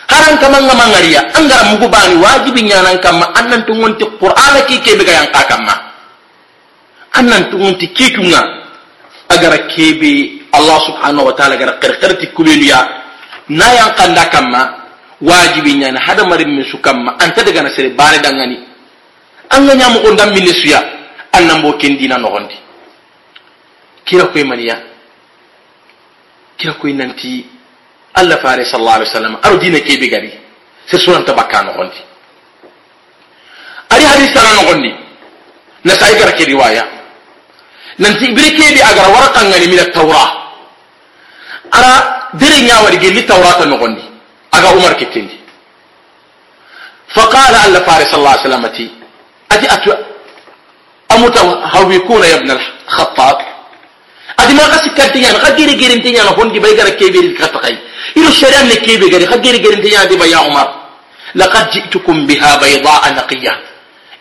Haran 0.07 0.39
kama 0.39 0.63
ngamangaria 0.63 1.21
angara 1.35 1.75
mugu 1.75 1.91
bani 1.91 2.15
wajibi 2.23 2.63
nyanan 2.71 2.97
kama 3.03 3.27
anan 3.35 3.67
tungonti 3.67 4.07
qur'ana 4.23 4.63
ki 4.71 4.79
kebe 4.81 5.03
ga 5.03 5.27
yang 5.27 5.29
annan 7.13 7.51
tungonti 7.51 7.89
kitunga 7.93 8.41
agara 9.29 9.59
kebe 9.69 10.43
allah 10.53 10.79
subhanahu 10.89 11.27
wa 11.29 11.35
ta'ala 11.37 11.57
gara 11.57 11.77
qirqirti 11.79 12.33
kuliliya 12.33 12.79
na 13.49 13.67
yankanda 13.73 14.25
kamma 14.33 14.63
wajibi 15.21 15.75
ñani 15.79 15.99
hadamarin 15.99 16.49
min 16.49 16.65
su 16.71 16.79
kamma 16.81 17.17
anta 17.19 17.43
daga 17.45 17.63
na 17.63 17.71
sere 17.75 17.91
bane 17.91 18.19
dangani 18.23 18.57
an 19.51 19.67
ga 19.67 19.75
ndam 19.75 20.31
minne 20.33 20.53
suya 20.53 20.81
an 21.33 21.47
nan 21.47 21.63
bo 21.63 21.77
ken 21.77 21.97
dina 21.97 22.17
nogondi 22.19 22.55
kira 24.05 24.27
koy 24.33 24.45
maniya 24.45 24.77
kira 26.57 26.75
koy 26.75 26.93
nanti 26.93 27.47
allah 28.15 28.39
fare 28.41 28.65
sallallahu 28.65 28.97
alaihi 29.03 29.11
wasallam 29.13 29.35
aro 29.43 29.57
dina 29.59 29.81
kebe 29.81 30.09
gari 30.09 30.33
se 30.87 30.99
sunanta 30.99 31.33
bakka 31.35 31.63
nogondi 31.63 32.01
ari 33.91 34.05
hadis 34.05 34.33
tana 34.33 34.55
nogondi 34.63 34.91
na 35.85 35.93
sai 35.95 36.15
gara 36.19 36.33
ke 36.33 36.45
riwaya 36.45 36.98
nanti 37.99 38.25
ibire 38.31 38.51
kebe 38.57 38.81
agara 38.91 39.09
warqa 39.09 39.41
ngani 39.49 39.67
min 39.73 39.79
at-taura 39.79 40.25
ara 41.73 41.93
dere 42.35 42.59
ñawari 42.67 42.99
gelli 42.99 43.23
tawrata 43.27 43.65
nogondi 43.67 44.03
aga 44.53 44.69
umar 44.79 44.97
kitindi 44.97 45.37
فقال 47.09 47.55
الله 47.57 47.81
فارس 47.89 48.15
الله 48.15 48.31
عليه 48.31 48.41
وسلم 48.41 48.65
أتي 48.69 49.67
أتي 49.75 49.93
أمتهوكون 51.09 52.23
يا 52.25 52.35
ابن 52.37 52.51
الخطاب. 52.51 53.39
أتي 54.39 54.53
ما 54.53 54.65
قصد 54.69 54.93
كنتيان 54.93 55.35
خجيري 55.41 55.75
جيرين 55.81 56.03
تيان 56.05 56.27
هون 56.37 56.53
دي 56.53 56.61
بيغر 56.61 56.89
كيبير 57.01 57.33
كتقي 57.33 57.75
إلو 58.17 58.29
الشريان 58.29 58.69
لكيبي 58.69 59.07
غري 59.09 59.27
خجيري 59.27 59.59
جيرين 59.59 59.81
تيان 59.83 60.09
دي 60.09 60.17
بيا 60.21 60.37
عمر. 60.37 60.69
لقد 61.35 61.71
جئتكم 61.71 62.27
بها 62.27 62.51
بيضاء 62.61 63.03
نقية. 63.15 63.55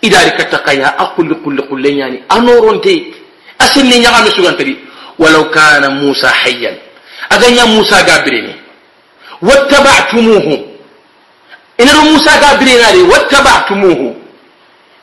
إذا 0.03 0.19
ركتقيا 0.27 0.87
أقول 1.03 1.29
كل 1.45 1.57
كل 1.69 1.85
يعني 1.85 2.23
أنورون 2.31 2.81
تي 2.81 3.13
أسني 3.61 3.99
نعم 3.99 4.29
سوغان 4.29 4.57
تري 4.57 4.77
ولو 5.19 5.49
كان 5.51 5.83
موسى 6.03 6.27
حيا 6.27 6.77
أغنيا 7.31 7.65
موسى 7.65 7.95
قابريني 7.95 8.55
inaru 11.77 12.01
musa 12.11 12.37
ga 12.41 12.57
birenari 12.57 13.01
wattaba'tumuhu 13.05 14.07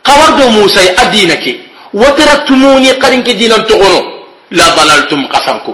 kawardo 0.02 0.50
musa 0.50 0.80
adina 0.98 1.36
ke 1.38 1.62
wataraktumuni 1.94 2.98
qarinke 2.98 3.34
dinan 3.38 3.62
togono 3.66 4.26
la 4.50 4.66
dalaltum 4.74 5.22
qasanku 5.30 5.72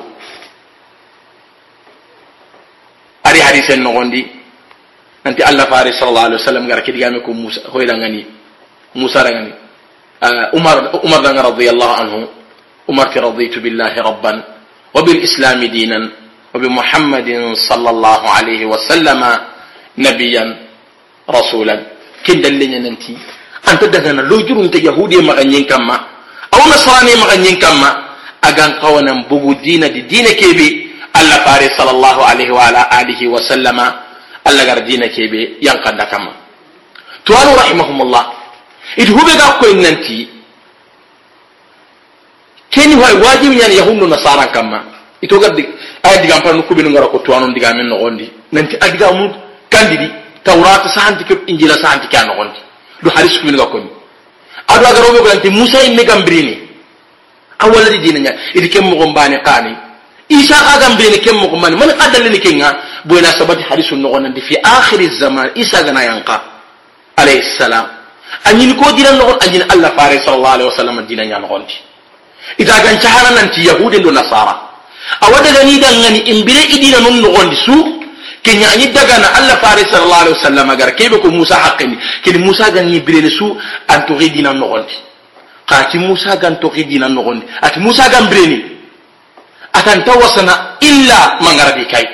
ari 3.24 3.40
hadisen 3.40 3.80
nogondi 3.80 4.28
nanti 5.24 5.40
allah 5.42 5.64
fare 5.72 5.92
sallallahu 5.96 6.26
alaihi 6.36 6.40
wasallam 6.44 6.64
gara 6.68 6.82
kidigame 6.84 7.20
ko 7.24 7.32
musa 7.32 7.60
hoydangani 7.72 8.26
musa 8.94 9.24
rangani 9.24 9.52
umar 10.52 11.00
umar 11.00 11.20
danga 11.24 11.48
radiyallahu 11.48 11.94
anhu 11.96 12.18
umar 12.90 13.14
raditu 13.14 13.62
billahi 13.62 13.98
rabban 14.02 14.38
وبالإسلام 14.90 15.60
دينا 15.70 15.98
وبمحمد 16.54 17.28
صلى 17.54 17.90
الله 17.94 18.22
عليه 18.36 18.62
وسلم 18.66 19.22
نبيا 19.98 20.44
رسولا. 21.30 21.76
كن 22.26 22.42
دلنا 22.42 22.78
ننتي 22.82 23.14
أنت 23.70 23.82
دهنا 23.86 24.26
لو 24.26 24.42
جرون 24.42 24.66
يهودي 24.66 25.22
مغنين 25.22 25.70
كما 25.70 25.96
أو 26.54 26.60
نصراني 26.66 27.14
مغنين 27.22 27.54
كما 27.62 27.90
أغان 28.42 28.82
قوانا 28.82 29.30
بغو 29.30 29.62
دين 29.62 29.86
دي 29.94 30.00
دين 30.10 30.26
كيبي. 30.34 30.68
الله 31.14 31.38
فاري 31.46 31.68
صلى 31.78 31.92
الله 31.94 32.16
عليه 32.30 32.50
وعلى 32.50 32.80
آله 33.00 33.20
وسلم 33.30 33.78
الله 34.42 34.62
غر 34.66 34.78
دين 34.90 35.06
كيبي 35.06 35.62
ينقد 35.62 36.02
كما. 36.10 36.32
توانو 37.22 37.54
رحمهم 37.54 37.98
الله. 38.02 38.24
إذ 38.98 39.06
هو 39.14 39.22
كوين 39.62 39.78
ننتي 39.86 40.18
كيني 42.70 42.94
هو 42.94 43.02
واجب 43.24 43.52
يعني 43.52 43.74
يهود 43.74 44.02
نصارى 44.02 44.46
كما 44.54 44.80
ito 45.20 45.36
gaddi 45.36 45.68
ay 46.02 46.24
diga 46.24 46.40
pan 46.40 46.56
ku 46.64 46.72
binu 46.74 46.90
ngara 46.90 47.12
ko 47.12 47.20
to 47.20 47.32
anon 47.36 47.52
diga 47.52 47.76
men 47.76 47.88
no 47.92 48.00
ondi 48.00 48.24
nanti 48.52 48.72
adiga 48.80 49.12
mu 49.12 49.28
kandidi 49.68 50.08
tawrat 50.44 50.88
sahanti 50.88 51.24
ke 51.28 51.34
injila 51.46 51.76
sahanti 51.76 52.08
ke 52.08 52.16
anogondi 52.16 52.56
do 53.04 53.10
haris 53.12 53.36
kumin 53.40 53.56
ga 53.56 53.68
koni 53.68 53.88
ado 54.68 54.84
aga 54.88 55.00
robe 55.04 55.20
ko 55.20 55.50
musa 55.52 55.84
imme 55.84 56.02
gambrini 56.08 56.56
awala 57.60 57.88
di 57.92 57.98
dinanya 58.00 58.32
idi 58.56 58.68
kem 58.72 58.84
mo 58.88 58.96
gombane 58.96 59.44
qani 59.44 59.76
isa 60.32 60.56
ga 60.56 60.88
gambrini 60.88 61.20
kem 61.20 61.36
mo 61.36 61.48
gombane 61.52 61.76
man 61.76 61.92
qadal 62.00 62.24
ni 62.32 62.40
kenga 62.40 62.80
boyna 63.04 63.28
sabati 63.36 63.60
harisun 63.68 64.00
no 64.00 64.16
di 64.32 64.40
fi 64.40 64.56
akhir 64.56 65.04
zaman 65.20 65.52
isa 65.54 65.84
ga 65.84 65.92
na 65.92 66.00
yanka 66.00 66.40
alayhi 67.20 67.44
salam 67.60 67.84
anyin 68.48 68.72
ko 68.80 68.88
dinan 68.96 69.20
no 69.20 69.36
anyin 69.44 69.68
allah 69.68 69.92
fare 69.92 70.16
sallallahu 70.24 70.54
alaihi 70.56 70.68
wasallam 70.72 70.96
dinanya 71.04 71.36
no 71.44 71.48
gondi 71.52 71.89
ita 72.58 72.74
gan 72.82 72.96
chahana 73.00 73.30
nanti 73.36 73.66
yahudi 73.66 74.00
do 74.00 74.10
nasara. 74.10 74.54
Awada 75.20 75.50
gani 75.52 75.78
dangani 75.80 76.20
imbire 76.30 76.62
idina 76.70 77.00
non 77.00 77.20
no 77.20 77.30
gondi 77.32 77.56
su 77.64 77.74
kenya 78.42 78.68
an 78.72 78.80
yi 78.80 78.92
daga 78.92 79.18
na 79.18 79.28
Allah 79.38 79.56
fare 79.58 79.82
sallallahu 79.84 80.22
alaihi 80.22 80.36
wasallam 80.38 80.70
agar 80.70 80.94
kebe 80.94 81.18
ko 81.20 81.28
Musa 81.30 81.56
haqqini 81.56 81.96
kini 82.22 82.38
Musa 82.38 82.70
gan 82.70 82.88
ni 82.88 83.00
birene 83.00 83.30
su 83.30 83.56
an 83.88 84.06
to 84.06 84.14
gidina 84.18 84.52
no 84.52 84.68
gondi 84.68 84.94
qati 85.66 85.98
Musa 85.98 86.36
gan 86.36 86.60
to 86.60 86.70
gidina 86.70 87.08
no 87.08 87.22
gondi 87.22 87.44
ati 87.60 87.80
Musa 87.80 88.08
gan 88.08 88.28
birene 88.30 88.64
atan 89.72 90.04
tawasana 90.04 90.76
illa 90.80 91.38
mangarabi 91.40 91.86
kai. 91.86 92.06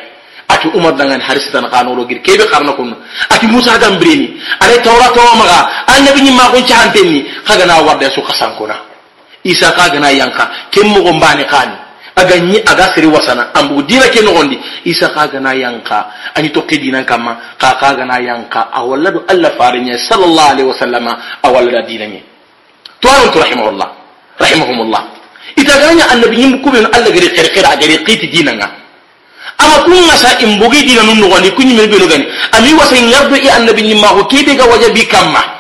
Ati 0.47 0.71
Umar 0.79 0.95
dangan 0.95 1.19
haris 1.21 1.51
tan 1.51 1.67
qanolo 1.67 2.07
gir 2.07 2.23
kebe 2.23 2.47
qarna 2.47 2.71
kun. 2.79 2.95
Ati 3.31 3.47
Musa 3.51 3.75
gan 3.83 3.99
birene 3.99 4.39
ale 4.63 4.79
tawra 4.79 5.11
to 5.11 5.21
maga 5.35 5.59
annabi 5.91 6.23
ni 6.23 6.31
ma 6.31 6.49
ko 6.55 6.63
chantenni 6.63 7.27
kaga 7.45 7.67
na 7.67 7.83
wadda 7.83 8.07
su 8.15 8.23
kasan 8.23 8.55
kuna. 8.55 8.86
Isa 9.47 9.71
kaga 9.73 10.01
na 10.03 10.11
yanka 10.11 10.51
kemmo 10.75 11.03
gombani 11.07 11.45
qani 11.47 11.87
aga 12.17 12.37
nyi 12.41 12.59
aga 12.65 12.97
siri 12.97 13.07
wasana 13.07 13.53
ambu 13.55 13.83
dina 13.85 14.09
ke 14.09 14.25
nogondi 14.25 14.57
isa 14.89 15.13
kaga 15.13 15.37
na 15.41 15.53
yanka 15.53 16.33
ani 16.35 16.49
to 16.49 16.65
ke 16.65 16.81
dinan 16.81 17.05
kama 17.05 17.37
ka 17.61 17.77
kaga 17.77 18.09
na 18.09 18.17
yanka 18.19 18.73
awalla 18.73 19.13
do 19.13 19.21
alla 19.29 19.53
farinya 19.53 20.01
sallallahu 20.01 20.51
alaihi 20.57 20.69
wasallama 20.73 21.13
awalla 21.45 21.71
da 21.77 21.83
dinanye 21.85 22.25
to 23.05 23.07
aron 23.13 23.29
to 23.29 23.37
rahimahullah 23.37 23.89
rahimahumullah 24.41 25.03
ita 25.61 25.77
ganya 25.77 26.09
annabi 26.09 26.37
nyim 26.41 26.65
kubin 26.65 26.89
alla 26.89 27.09
gari 27.13 27.29
khair 27.37 27.67
agari 27.69 28.01
qiti 28.01 28.33
dinanga 28.33 28.65
ama 29.61 29.85
kun 29.85 30.01
ngasa 30.09 30.41
imbugi 30.41 30.89
dina 30.89 31.05
nun 31.05 31.21
nogondi 31.21 31.53
me 31.77 31.85
be 31.85 32.01
gani 32.01 32.25
ami 32.57 32.73
wasa 32.81 32.97
yardo 32.97 33.37
i 33.37 33.49
annabi 33.53 33.93
nyim 33.93 34.01
ma 34.01 34.17
ko 34.17 34.25
kebe 34.25 34.57
ga 34.57 34.65
wajabi 34.65 35.05
kamma 35.05 35.56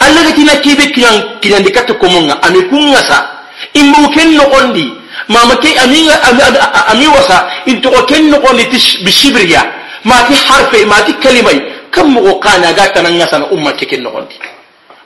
alla 0.00 0.20
ga 0.22 0.32
tina 0.32 0.54
kebe 0.60 0.90
kinan 0.92 1.40
kinan 1.40 1.62
dikato 1.62 1.94
komonga 1.94 2.38
ami 2.42 2.62
kun 2.68 2.90
ngasa 2.90 3.18
imbu 3.74 4.10
ken 4.14 4.34
nogondi 4.36 4.92
mama 5.28 5.56
ke 5.56 5.70
ami 5.78 6.08
ami 6.92 7.06
wasa 7.08 7.46
into 7.66 7.90
ken 8.06 8.30
no 8.30 8.38
ni 8.52 8.64
bishibriya 9.04 9.62
ma 10.04 10.22
ti 10.26 10.34
harfe 10.34 10.84
ma 10.86 11.02
ti 11.02 11.12
kalimai 11.22 11.58
kam 11.90 12.12
mo 12.12 12.38
kana 12.38 12.72
ga 12.72 12.90
tanan 12.92 13.16
ngasa 13.16 13.38
na 13.38 13.46
umma 13.50 13.72
ke 13.72 13.86
ken 13.86 14.02
no 14.02 14.10
gondi 14.10 14.36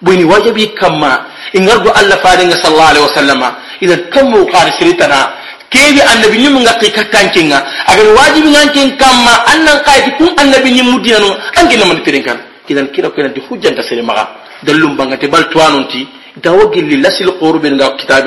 buni 0.01 0.25
wajibi 0.25 0.73
kamma 0.75 1.27
ingardo 1.53 1.93
allah 1.93 2.17
faringa 2.25 2.57
sallallahu 2.57 2.91
alaihi 2.91 3.07
wasallama 3.07 3.49
idan 3.81 4.01
kam 4.11 4.31
mo 4.33 4.45
qari 4.49 4.73
siritana 4.81 5.33
kebi 5.69 6.01
annabi 6.03 6.39
nyum 6.41 6.65
nga 6.65 6.73
ke 6.81 6.89
katankinga 6.91 7.59
agar 7.87 8.07
wajibi 8.17 8.49
nganken 8.49 8.97
kamma 8.97 9.45
annan 9.53 9.79
qaiti 9.85 10.11
kun 10.17 10.33
annabi 10.41 10.73
nyum 10.73 10.97
mudina 10.97 11.21
no 11.21 11.37
angina 11.57 11.85
man 11.85 12.01
tirinkan. 12.03 12.51
Idan 12.71 12.87
kira 12.95 13.11
ko 13.11 13.19
di 13.19 13.43
hujjanta 13.43 13.83
sere 13.83 13.99
maga 13.99 14.31
dallum 14.63 14.97
bangate 14.97 15.27
bal 15.29 15.49
tuanonti 15.51 16.07
dawo 16.39 16.71
gilli 16.71 16.97
lasil 17.01 17.35
qurbi 17.39 17.71
nga 17.75 17.97
kitab 17.99 18.25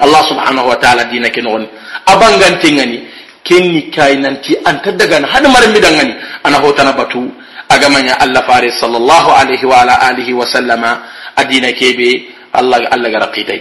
allah 0.00 0.22
subhanahu 0.28 0.68
wa 0.72 0.76
ta'ala 0.80 1.04
dina 1.10 1.28
ke 1.30 1.40
non 1.42 1.66
abangante 2.06 2.68
ngani 2.72 2.98
kenni 3.44 3.90
kay 3.92 4.16
nanti 4.18 4.56
anta 4.64 4.90
daga 4.92 5.20
na 5.20 5.26
hada 5.28 5.48
maram 5.48 5.70
bidangani 5.72 6.14
ana 6.42 6.58
hotana 6.58 6.92
batu 6.96 7.28
agamanya 7.68 8.16
allah 8.18 8.42
fare 8.46 8.70
sallallahu 8.72 9.30
alaihi 9.36 9.64
wa 9.66 9.82
ala 9.84 9.94
alihi 10.10 10.32
wa 10.32 10.46
sallama 10.46 10.90
adina 11.36 11.70
kebe 11.76 12.30
allah 12.54 12.80
allah 12.90 13.08
ga 13.12 13.18
raqitai 13.28 13.60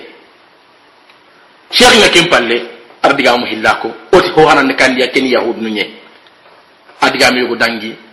sheikh 1.74 1.94
nga 2.00 2.10
kem 2.10 2.26
palle 2.32 2.58
ardiga 3.04 3.38
mu 3.38 3.46
hillako 3.46 3.90
oti 4.16 4.30
ho 4.34 4.42
hanan 4.48 4.72
kan 4.78 4.96
dia 4.96 5.12
ken 5.12 5.26
yahud 5.28 5.58
nunye 5.62 5.86
adiga 7.02 7.30
mi 7.36 7.46
go 7.46 7.56
dangi 7.60 8.05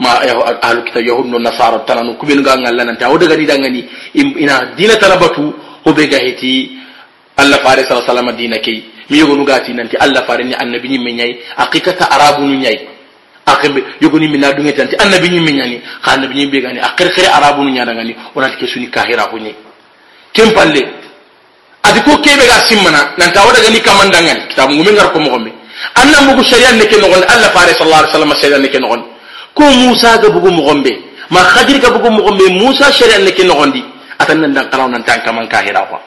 ma 0.00 0.18
ahlu 0.64 0.80
kitab 0.88 1.04
yahud 1.04 1.26
no 1.28 1.38
nasara 1.38 1.84
tananu 1.84 2.16
kubin 2.16 2.40
ga 2.42 2.56
ngalla 2.56 2.84
nan 2.88 2.96
tawo 2.96 3.18
daga 3.20 3.36
ngani 3.36 3.84
ina 4.16 4.72
dina 4.76 4.96
tarabatu 4.96 5.52
ho 5.84 5.90
be 5.92 6.08
gahiti 6.08 6.72
alla 7.36 7.58
fare 7.60 7.84
sallallahu 7.84 8.08
alaihi 8.08 8.26
wasallam 8.26 8.36
dina 8.36 8.58
mi 9.10 9.18
yogo 9.18 9.34
nu 9.36 9.44
gati 9.44 9.72
nanti 9.74 9.96
alla 9.96 10.22
fare 10.24 10.44
ni 10.44 10.54
annabi 10.54 10.88
ni 10.88 10.98
men 10.98 11.16
nyai 11.16 11.38
aqiqata 11.56 12.06
arabu 12.10 12.46
nu 12.46 12.54
nyai. 12.56 12.78
Akembe 13.46 13.82
yogo 14.00 14.18
ni 14.18 14.28
minna 14.28 14.52
dunga 14.52 14.72
tanti 14.72 14.94
annabi 14.96 15.28
ni 15.28 15.40
men 15.40 15.54
nyani 15.56 15.76
ka 16.02 16.12
annabi 16.14 16.34
ni 16.34 16.46
be 16.46 16.60
gani 16.62 16.78
akhir 16.78 17.10
khir 17.10 17.26
arabu 17.26 17.62
nu 17.64 17.70
nyada 17.70 17.92
ngani 17.92 18.14
onati 18.34 18.56
ke 18.56 18.66
suni 18.66 18.86
kahira 18.88 19.26
ko 19.26 19.36
ni. 19.38 19.52
Kempalle 20.32 20.86
ati 21.82 22.00
ko 22.06 22.16
kebe 22.22 22.46
ga 22.46 22.60
simmana 22.68 23.12
nan 23.18 23.32
tawo 23.32 23.50
daga 23.52 23.68
ni 23.70 23.80
kamandangani 23.80 24.46
kitabu 24.48 24.72
ngar 24.78 25.10
ko 25.12 25.18
mo 25.18 25.30
gombe 25.30 25.50
annan 25.96 26.30
bugu 26.30 26.44
shari'a 26.44 26.72
ne 26.78 26.86
ke 26.86 26.96
no 27.00 27.08
alla 27.10 27.48
fare 27.50 27.74
sallallahu 27.74 28.04
alaihi 28.04 28.12
wasallam 28.14 28.34
shari'a 28.38 28.58
ne 28.62 28.68
ke 28.68 28.78
no 28.78 29.09
ko 29.54 29.62
musa 29.64 30.18
ga 30.18 30.28
bugu 30.30 30.50
mogombe 30.50 30.90
ma 31.30 31.40
khadir 31.44 31.78
ga 31.80 31.90
bugu 31.90 32.10
mogombe 32.10 32.44
musa 32.50 32.90
shari'a 32.92 33.18
ne 33.18 33.30
ke 33.32 33.42
nogondi 33.44 33.82
atan 34.18 34.40
nan 34.40 34.52
dan 34.54 34.66
qaraw 34.70 34.88
nan 34.88 35.02
tan 35.04 35.20
kaman 35.24 35.48
kahira 35.48 35.86
ko 35.90 35.98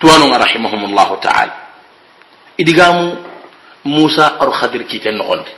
tuwanu 0.00 0.30
rahimahumullahu 0.32 1.16
ta'ala 1.20 1.52
idigamu 2.58 3.16
musa 3.84 4.36
ar 4.40 4.50
khadir 4.52 4.84
ki 4.86 5.00
ten 5.00 5.16
nogondi 5.16 5.50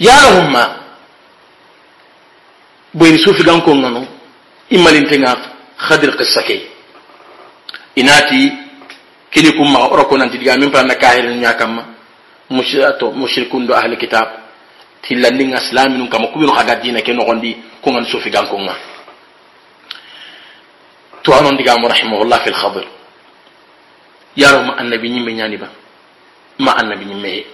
yarahumma 0.00 0.62
boyni 2.94 3.18
sufi 3.18 3.42
gan 3.42 3.60
ko 3.62 3.74
ngano 3.74 4.02
imalintenga 4.70 5.36
khadir 5.78 6.14
qissa 6.18 6.42
ke 6.42 6.62
inati 7.96 8.50
kini 9.30 9.50
kumma 9.54 9.90
ora 9.90 10.04
ko 10.04 10.16
nan 10.16 10.30
diga 10.30 10.56
min 10.58 10.70
pa 10.70 10.82
na 10.82 10.94
kahira 10.94 11.30
nya 11.34 11.54
kamma 11.54 11.93
mushrato 12.50 13.10
mushrikun 13.12 13.66
do 13.66 13.74
ahli 13.74 13.96
kitab 13.96 14.28
tillandin 15.02 15.52
islamin 15.56 15.98
nun 15.98 16.08
kama 16.08 16.28
kubinu 16.28 16.52
kaga 16.52 16.76
dina 16.80 17.00
ke 17.00 17.12
nogondi 17.12 17.56
ko 17.82 17.90
ngan 17.92 18.04
sufi 18.08 18.30
gan 18.30 18.46
ko 18.48 18.56
nga 18.60 18.74
to 21.22 21.32
anon 21.32 21.56
diga 21.56 21.76
mu 21.80 21.88
rahimahullah 21.88 22.38
fil 22.44 22.54
khadir 22.56 22.86
yaro 24.36 24.62
ma 24.64 24.76
annabi 24.80 25.08
nyimme 25.10 25.32
nyani 25.32 25.56
ba 25.56 25.68
ma 26.58 26.72
annabi 26.76 27.04
nyimme 27.04 27.44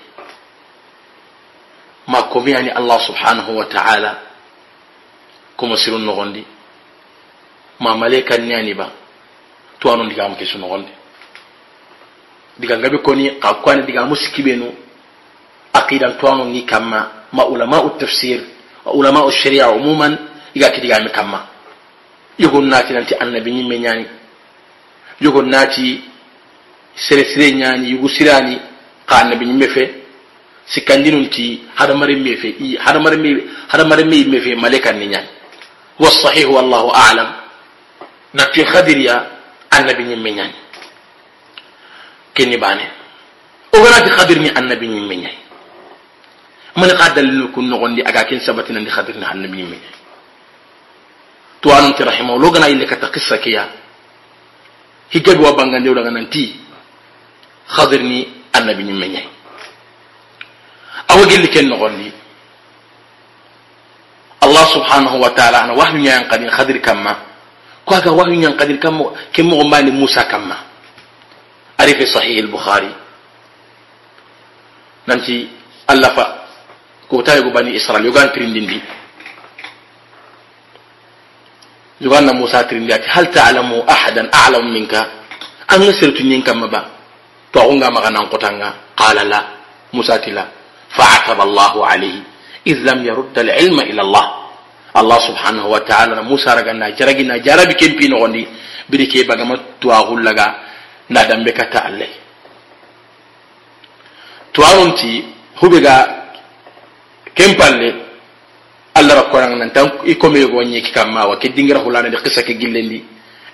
ma 2.07 2.23
ko 2.31 2.41
mi 2.41 2.51
yani 2.53 2.71
allah 2.71 2.99
subhanahu 3.07 3.51
wa 3.59 3.67
ta'ala 3.67 4.11
kuma 5.57 5.77
sirun 5.77 6.03
nogondi 6.03 6.43
ma 7.81 7.95
malaika 7.95 8.39
nyani 8.39 8.75
ba 8.75 8.91
to 9.79 9.91
anon 9.91 10.09
diga 10.11 10.29
mu 10.29 10.35
ke 10.37 10.47
su 10.47 10.59
nogondi 10.59 11.00
diga 12.61 12.79
ngabe 12.79 12.99
koni 12.99 13.31
ka 13.41 13.55
kwani 13.55 13.83
diga 13.87 14.05
musikibenu 14.07 14.73
aqidan 15.73 16.19
tuwanu 16.19 16.45
ni 16.45 16.63
kama 16.63 17.11
ma 17.33 17.45
ulama 17.47 17.91
tafsir 17.99 18.41
wa 18.85 18.93
ulama 18.93 19.31
sharia 19.33 19.71
umuman 19.71 20.19
iga 20.55 20.71
kidiga 20.71 21.01
mi 21.01 21.11
kama 21.11 21.47
yugon 22.39 22.69
nati 22.69 22.93
nanti 22.93 23.15
annabi 23.15 23.51
nyimme 23.53 23.79
nyani 23.79 24.07
yugon 25.21 25.49
nati 25.49 26.01
sere 26.95 27.25
sere 27.25 27.53
nyani 27.53 27.91
yugu 27.91 28.09
sirani 28.09 28.59
ka 29.07 29.17
annabi 29.23 29.47
nyimme 29.47 29.69
fe 29.69 29.95
sikandinun 30.67 31.29
ti 31.31 31.63
hada 31.75 31.95
mare 31.95 32.17
me 32.17 32.37
fe 32.37 32.49
i 32.61 32.77
hada 32.77 33.01
mare 33.01 33.17
me 33.17 33.31
hada 33.69 33.85
mare 33.85 34.05
me 34.05 34.25
me 34.25 34.41
fe 34.41 34.55
malaikan 34.55 34.99
ni 34.99 35.07
nyani 35.07 35.29
والصحيح 36.01 36.49
والله 36.49 36.95
أعلم 36.95 37.29
نتي 38.35 38.65
خدر 38.65 38.97
يا 38.99 39.17
النبي 39.79 40.03
نيمي 40.05 40.31
ñani 40.33 40.55
kenni 42.35 42.57
bane 42.57 43.01
khadir 44.21 44.39
ni 44.41 44.49
annabi 44.53 44.87
ñimme 44.89 45.15
ñay 45.17 45.37
mani 46.77 46.93
ka 46.95 47.09
dalilu 47.17 47.49
kun 47.53 47.67
nogondi 47.69 48.03
aga 48.05 48.25
ken 48.25 48.39
khadir 48.41 48.77
ni 49.17 49.25
annabi 49.25 49.57
ñimme 49.59 49.77
ñay 49.81 49.95
to 51.61 51.71
anonti 51.73 52.03
rahima 52.05 52.37
lo 52.37 52.51
gana 52.51 52.69
ille 52.69 52.85
kata 52.87 53.09
qissa 53.11 53.39
keya 53.39 53.69
higgabi 55.11 55.43
wa 55.43 55.53
bangande 55.57 55.89
daga 55.95 56.11
nanti 56.11 56.55
khadir 57.67 58.03
ni 58.03 58.29
annabi 58.53 58.83
ñimme 58.85 59.07
ñay 59.09 59.27
awa 61.09 61.27
gelli 61.27 61.49
ken 61.49 61.69
nogondi 61.69 62.13
allah 64.41 64.65
subhanahu 64.73 65.17
wa 65.21 65.31
ta'ala 65.31 65.65
ana 65.65 65.73
wahyu 65.75 65.99
ñayan 65.99 66.29
kadin 66.29 66.51
khadir 66.51 66.81
kamma 66.81 67.17
ko 67.85 67.95
aga 67.95 68.13
wahyu 68.13 68.37
ñan 68.37 68.55
kadin 68.57 68.79
kamma 68.79 69.11
ken 69.33 69.47
mogo 69.49 69.65
mbani 69.65 69.91
musa 69.91 70.25
kamma 70.29 70.70
في 71.87 72.07
صحيح 72.07 72.39
البخاري. 72.39 72.93
نانتي 75.07 75.49
ألفا 75.91 76.27
كوتاي 77.09 77.41
بني 77.41 77.77
إسرائيل. 77.77 78.07
يوغان 78.07 78.33
ترين 78.33 78.53
دي. 78.53 78.81
يوغان 82.01 82.37
موسى 82.37 82.65
ترين 82.65 82.87
دي 82.87 82.95
هل 82.95 83.31
تعلم 83.31 83.71
أحدا 83.91 84.31
أعلم 84.35 84.65
منك؟ 84.75 84.95
أن 85.73 85.93
سرت 86.01 86.21
نينك 86.21 86.49
مبا 86.49 86.81
توغونغا 87.53 87.89
مغانا 87.89 88.21
قوتانغا 88.21 88.71
قال 88.97 89.29
لا. 89.29 89.41
موسى 89.93 90.19
تلا 90.19 90.45
فعتب 90.97 91.41
الله 91.41 91.87
عليه. 91.87 92.19
إذ 92.67 92.79
لم 92.89 92.99
يرد 93.07 93.39
العلم 93.39 93.81
إلى 93.81 94.03
الله. 94.03 94.27
الله 94.91 95.19
سبحانه 95.29 95.67
وتعالى 95.67 96.23
موسى 96.23 96.51
رغنا 96.51 96.99
جرغنا 96.99 97.37
جربي 97.47 97.75
كيمبي 97.75 98.09
نوندي 98.09 98.43
بريكي 98.91 99.23
بغما 99.23 99.79
توغولغا 99.81 100.47
na 101.11 101.25
dambe 101.27 101.53
katta 101.53 101.85
allai. 101.85 102.11
Tuwarunti 104.53 105.25
hube 105.61 105.81
ga 105.81 105.97
kempalle 107.35 107.95
allah 108.95 109.15
rakkoran 109.23 109.59
nan 109.59 109.71
tan 109.71 109.91
i 110.07 110.15
kome 110.17 110.41
go 110.51 110.63
nyeki 110.63 110.91
kamma 110.93 111.27
wa 111.27 111.37
kidingira 111.39 111.79
hulana 111.81 112.11
de 112.11 112.17
qissa 112.19 112.43
ke 112.43 112.55
gillendi 112.59 113.05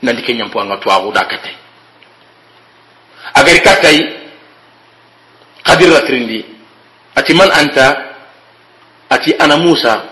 nandi 0.02 0.22
ke 0.22 0.32
nyampo 0.32 0.60
anga 0.60 0.76
tuwaru 0.76 1.12
da 1.12 1.24
katta 1.24 1.50
agari 3.34 3.60
kattai 3.60 3.98
qadir 5.62 5.90
ratrindi 5.92 6.44
ati 7.14 7.34
man 7.34 7.50
anta 7.52 8.16
ati 9.10 9.34
ana 9.38 9.56
musa 9.56 10.02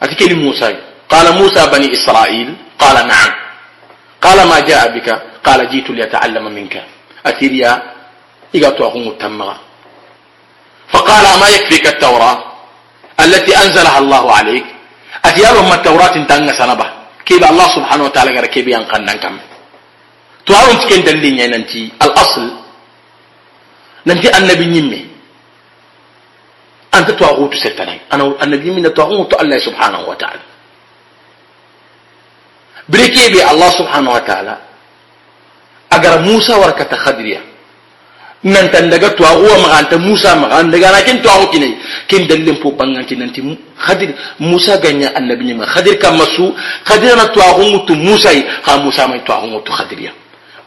ati 0.00 0.14
keli 0.16 0.34
musa. 0.34 0.72
Qala 1.12 1.36
musa 1.36 1.68
bani 1.68 1.92
israil 1.92 2.56
qala 2.80 3.04
na'am. 3.04 3.32
Qala 4.18 4.42
ma 4.48 4.58
jaa 4.64 4.88
bika? 4.88 5.31
قال 5.44 5.60
جئت 5.70 5.90
لأتعلم 5.90 6.44
منك. 6.54 6.74
أتي 7.26 7.48
ليا 7.48 7.72
إذا 8.54 8.70
تأخذ 8.70 9.06
التمغة. 9.06 9.56
فقال 10.88 11.24
ما 11.40 11.48
يكفيك 11.48 11.86
التوراة 11.86 12.38
التي 13.20 13.52
أنزلها 13.56 13.98
الله 13.98 14.24
عليك؟ 14.32 14.66
أتي 15.24 15.42
ما 15.42 15.74
التوراة 15.74 16.14
تنغ 16.30 16.52
سنبه. 16.52 16.86
كيف 17.26 17.42
الله 17.50 17.68
سبحانه 17.76 18.04
وتعالى 18.04 18.30
قال 18.36 18.46
كيف 18.46 18.66
ينقن 18.66 19.10
كم 19.22 19.38
تعالوا 20.46 20.74
تكين 20.82 21.04
دلين 21.04 21.50
ننتي. 21.50 21.92
الأصل 22.02 22.44
ننتي 24.06 24.28
النبي 24.38 24.66
نمي. 24.66 25.02
أنت 26.94 27.10
تواغوت 27.10 27.54
ستني 27.54 28.00
أنا 28.12 28.24
النبي 28.42 28.70
من 28.70 28.94
تواغوت 28.94 29.40
الله 29.40 29.58
سبحانه 29.58 30.00
وتعالى. 30.10 30.44
بريكي 32.88 33.50
الله 33.50 33.70
سبحانه 33.70 34.10
وتعالى 34.10 34.54
agar 36.02 36.18
Musa 36.26 36.58
warakata 36.58 36.96
khadriya 36.98 37.38
nantan 38.42 38.90
daga 38.90 39.14
tuwaxuwa 39.14 39.54
maxanta 39.62 39.96
Musa 40.02 40.34
maxa 40.34 40.62
ndagana 40.66 40.98
ken 41.06 41.22
tuwaxu 41.22 41.46
kini 41.54 41.78
ken 42.10 42.26
dalilen 42.26 42.58
po 42.58 42.72
banganti 42.74 43.14
nanti 43.16 43.38
khadir 43.78 44.10
Musa 44.40 44.78
ganya 44.82 45.14
annabi 45.14 45.54
ma. 45.54 45.64
Khadir 45.66 45.98
kamma 45.98 46.26
su 46.34 46.50
khadirana 46.84 47.30
mutu 47.70 47.94
Musa 47.94 48.32
yi 48.34 48.42
xa 48.66 48.78
Musa 48.82 49.06
may 49.06 49.22
mutu 49.46 49.70
khadriya 49.72 50.10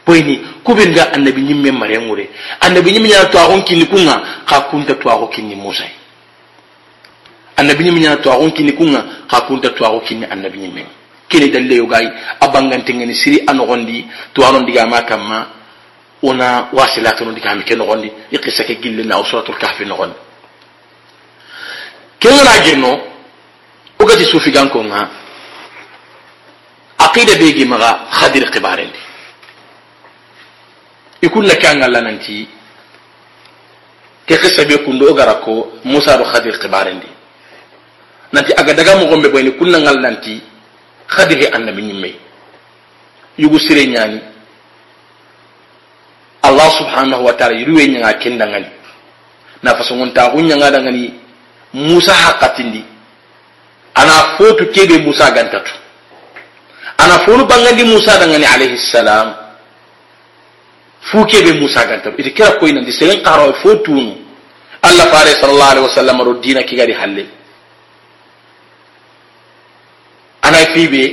poini 0.05 0.39
kubin 0.63 0.93
ga 0.93 1.11
annabi 1.13 1.41
ñimme 1.41 1.71
marengure 1.71 2.29
annabi 2.61 2.91
ñimme 2.93 3.09
ñana 3.09 3.25
tuwaxun 3.27 3.63
kini 3.63 3.85
kunga 3.87 4.23
xa 4.47 4.61
kunta 4.71 4.95
tuwaxu 4.95 5.27
kini 5.35 5.55
Musa 5.55 5.83
yi. 5.83 5.91
Annabi 7.57 7.83
ñimme 7.83 7.99
ñana 7.99 8.17
tuwaxun 8.17 8.51
kini 8.53 8.71
kunga 8.71 9.03
xa 9.27 9.41
kunta 9.41 9.69
tuwaxu 9.69 9.99
kini 10.07 10.25
annabi 10.31 10.59
ñimme 10.59 10.85
kene 11.35 11.51
dalleyo 11.51 11.85
gay 11.87 12.07
a 12.39 12.47
bangantengeni 12.47 13.13
siri 13.15 13.43
a 13.47 13.53
nogondi 13.53 14.07
tuwano 14.33 14.59
ndigama 14.63 15.01
kamma 15.03 15.47
wona 16.23 16.67
wasilatuno 16.71 17.31
ndigami 17.31 17.63
ke 17.63 17.75
nogondi 17.75 18.11
i 18.31 18.37
qissa 18.39 18.63
ke 18.63 18.75
gille 18.79 19.03
na 19.03 19.17
o 19.19 19.23
suratul 19.25 19.57
kahfi 19.59 19.85
nogondi. 19.85 20.15
Kengana 22.19 22.59
girno 22.63 22.91
ogati 23.99 24.25
sufigankonga 24.25 25.09
aqida 26.97 27.35
begi 27.35 27.65
maga 27.65 28.07
hadir 28.09 28.49
kibarendi 28.51 28.99
ikunna 31.21 31.53
e 31.53 31.57
ke 31.57 31.67
angalla 31.67 32.01
nanti 32.01 32.47
ke 34.25 34.37
qissa 34.37 34.63
be 34.65 34.77
kundo 34.85 35.11
ogara 35.11 35.35
ko 35.43 35.79
musa 35.83 36.17
do 36.17 36.23
hadir 36.23 36.57
kibarendi 36.59 37.07
nanti 38.31 38.53
aga 38.55 38.73
daga 38.73 38.95
mogonɓe 38.95 39.29
boyni 39.29 39.51
kunna 39.57 39.79
ngal 39.79 39.99
nanti 39.99 40.54
khadiri 41.07 41.47
annabi 41.51 41.81
nyimme 41.81 42.09
yugu 43.37 43.59
sire 43.59 43.85
nyani 43.87 44.19
allah 46.41 46.69
subhanahu 46.77 47.25
wa 47.25 47.33
ta'ala 47.33 47.55
yuwe 47.59 47.87
nyanga 47.87 48.13
kenda 48.13 48.47
ngani 48.47 48.69
na 49.63 49.75
faso 49.75 49.95
ngonta 49.95 50.29
kunya 50.29 50.55
ngada 50.57 50.81
ngani 50.81 51.13
musa 51.73 52.13
haqqatindi 52.13 52.95
ana 53.95 54.37
fotu 54.37 54.65
kebe 54.71 54.97
musa 54.97 55.31
gantatu. 55.31 55.71
Ana 56.97 57.19
fonu 57.25 57.45
bangandi 57.45 57.83
musa 57.83 58.19
dangani 58.19 58.45
alayhi 58.45 58.77
salam. 58.77 59.35
Fu 61.01 61.25
kebe 61.25 61.53
musa 61.59 61.85
gantatu. 61.85 62.15
Iti 62.19 62.31
kira 62.31 62.51
koy 62.59 62.71
nandi 62.73 62.91
seren 62.91 63.23
fotunu 63.63 64.15
allah 64.83 65.05
fare 65.09 65.33
sallallahu 65.41 65.71
alaihi 65.71 65.87
wasallam 65.89 66.17
ro 66.21 66.33
dina 66.39 66.61
kigari 66.63 66.93
halle 66.93 67.25
ana 70.55 70.71
fibe 70.71 71.03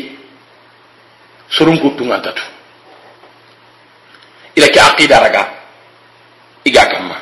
surun 1.51 1.79
kuttunga 1.83 2.23
tatu 2.23 2.43
ila 4.57 4.69
ke 4.71 4.79
aqida 4.81 5.19
raga 5.19 5.43
iga 6.65 6.87
kamma 6.87 7.17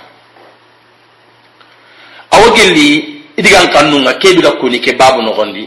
awo 2.37 2.53
gelli 2.53 3.21
idigan 3.41 3.73
kannunga 3.73 4.13
kebiga 4.21 4.53
kuni 4.61 4.81
ke 4.85 4.93
babu 4.93 5.25
nogondi. 5.25 5.65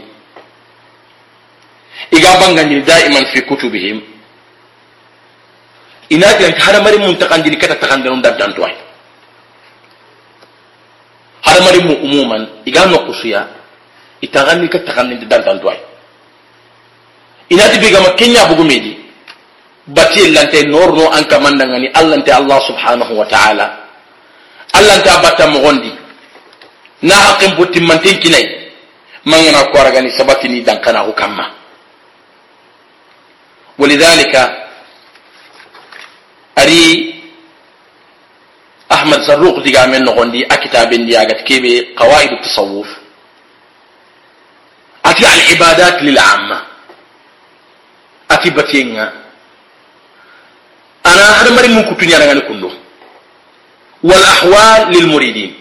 Iga 2.14 2.38
bangandini 2.38 2.82
daiman 2.86 3.26
fi 3.34 3.42
kutubihim. 3.42 3.98
Inatilanti 6.10 6.60
hadamari 6.60 6.98
mun 6.98 7.16
takandini 7.18 7.56
keta 7.56 7.74
takandenum 7.74 8.22
dantantuway 8.22 8.76
hadamari 11.44 11.80
mu 11.80 11.94
umuman 12.04 12.42
iga 12.68 12.84
nokusuya 12.86 13.48
itagandi 14.20 14.68
ka 14.68 14.78
dantantuway 15.28 15.80
inati 17.48 17.78
bigama 17.78 18.10
kenya 18.16 18.44
bugumedi 18.46 18.96
bati 19.86 20.32
lante 20.32 20.62
norno 20.64 21.10
an 21.12 21.24
kamandangani 21.28 21.88
allante 21.92 22.32
allah 22.32 22.58
subhanahu 22.66 23.12
wa 23.18 23.26
ta'ala 23.26 23.66
allante 24.72 25.08
abata 25.10 25.46
mogondi 25.46 25.92
na 27.02 27.14
haqqin 27.14 27.54
buttimmanten 27.56 28.16
kinai 28.20 28.72
mangana 29.24 29.68
ko 29.72 29.76
aragani 29.78 30.10
sabatini 30.16 30.64
dankana 30.64 31.04
ko 31.04 31.12
kamma 31.12 31.64
ولذلك 33.78 34.34
أري 36.58 37.14
أحمد 38.92 39.20
زروق 39.20 39.58
ديغا 39.66 39.86
من 39.86 40.04
نغندي 40.04 40.46
أكتاب 40.46 40.90
دي 40.94 41.18
كيبي 41.42 41.94
قواعد 41.98 42.28
التصوف 42.32 42.86
أتي 45.06 45.26
العبادات 45.34 46.02
للعامة 46.02 46.73
ati 48.28 48.50
batiyenga 48.50 49.12
ana 51.04 51.24
hadamari 51.38 51.68
mun 51.68 51.84
kutu 51.84 52.04
ñarangani 52.06 52.42
kundo. 52.48 52.70
Wal 54.02 54.24
ahwal 54.24 54.90
lil 54.92 55.06
muridin. 55.06 55.52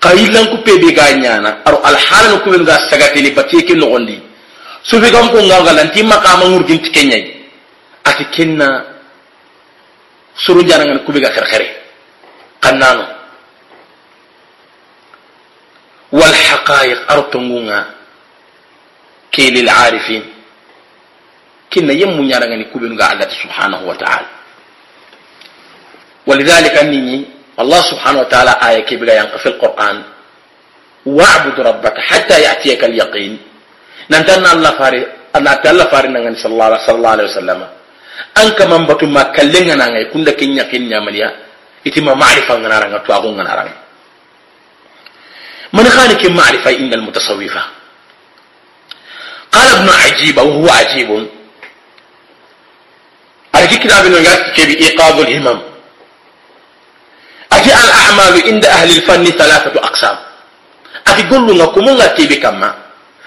Ka 0.00 0.12
yillanku 0.14 0.62
pebe 0.64 0.92
ga 0.92 1.12
ñana 1.12 1.60
aro 1.64 1.80
alhalano 1.84 2.40
kuɓen 2.44 2.64
ga 2.64 2.78
sagateni 2.90 3.30
batiye 3.30 3.62
ke 3.64 3.74
nogondi. 3.74 4.20
Sufi 4.82 5.10
gam 5.10 5.28
ko 5.30 5.38
ngawgalanti 5.42 6.02
maqama 6.02 6.44
ngurginti 6.48 6.90
keñayi 6.90 7.36
ati 8.04 8.24
kenna 8.32 8.84
soro 10.36 10.62
janangani 10.64 11.00
kuɓe 11.04 11.20
ga 11.20 11.30
wal 16.12 16.34
haqaiq 16.34 16.98
aro 17.08 17.22
arifin 19.70 20.22
كنا 21.72 21.92
يم 21.92 22.20
نيارغني 22.20 22.64
كوبن 22.74 22.92
الله 22.92 23.28
سبحانه 23.42 23.80
وتعالى. 23.90 24.28
ولذلك 26.26 26.74
أنني 26.82 27.16
الله 27.62 27.80
سبحانه 27.90 28.18
وتعالى 28.20 28.52
آية 28.68 28.80
كبيرة 28.88 29.12
ينقى 29.12 29.38
في 29.38 29.48
القرآن. 29.54 29.96
واعبد 31.06 31.56
ربك 31.60 31.96
حتى 31.98 32.36
يأتيك 32.42 32.84
اليقين. 32.84 33.32
ننتنا 34.10 34.52
الله 34.52 34.70
فاري 34.80 35.00
الله 35.36 35.54
تعالى 35.62 35.84
فاري 35.92 36.08
نغني 36.08 36.36
الله, 36.44 36.66
صلى 36.86 36.96
الله 36.98 37.10
عليه 37.10 37.26
وسلم. 37.30 37.60
أنك 38.42 38.58
من 38.62 38.82
بطو 38.86 39.06
ما 39.06 39.22
كلنا 39.22 39.74
نغني 39.80 40.04
كن 40.12 40.24
كن 40.30 40.50
يقين 40.60 40.82
نعمليا 40.90 41.28
إتما 41.86 42.14
معرفة 42.14 42.56
نغنى 42.56 42.98
تواغون 43.06 43.38
نغنى 43.38 43.74
من 45.72 45.86
خانك 45.96 46.22
معرفة 46.26 46.70
إن 46.76 46.92
المتصوفة؟ 46.98 47.62
قال 49.52 49.66
ابن 49.76 49.88
عجيب 49.88 50.36
وهو 50.38 50.68
عجيب. 50.68 51.10
أجي 53.54 53.76
كتاب 53.76 54.06
إنه 54.06 54.18
يكتب 54.18 54.66
بإيقاظ 54.68 55.20
الهمم. 55.20 55.60
أجي 57.52 57.70
الأعمال 57.74 58.42
عند 58.46 58.64
أهل 58.64 58.90
الفن 58.96 59.24
ثلاثة 59.24 59.74
أقسام. 59.80 60.16
أجي 61.06 61.22
قل 61.22 61.54
لنا 61.54 61.66
كم 61.66 61.88
الله 61.88 62.06
تيبي 62.06 62.36
كما. 62.36 62.74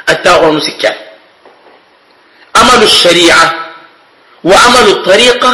التاغون 0.10 0.60
سكال 0.60 0.96
عمل 2.56 2.84
الشريعة 2.84 3.46
وعمل 4.44 4.88
الطريقة 4.88 5.52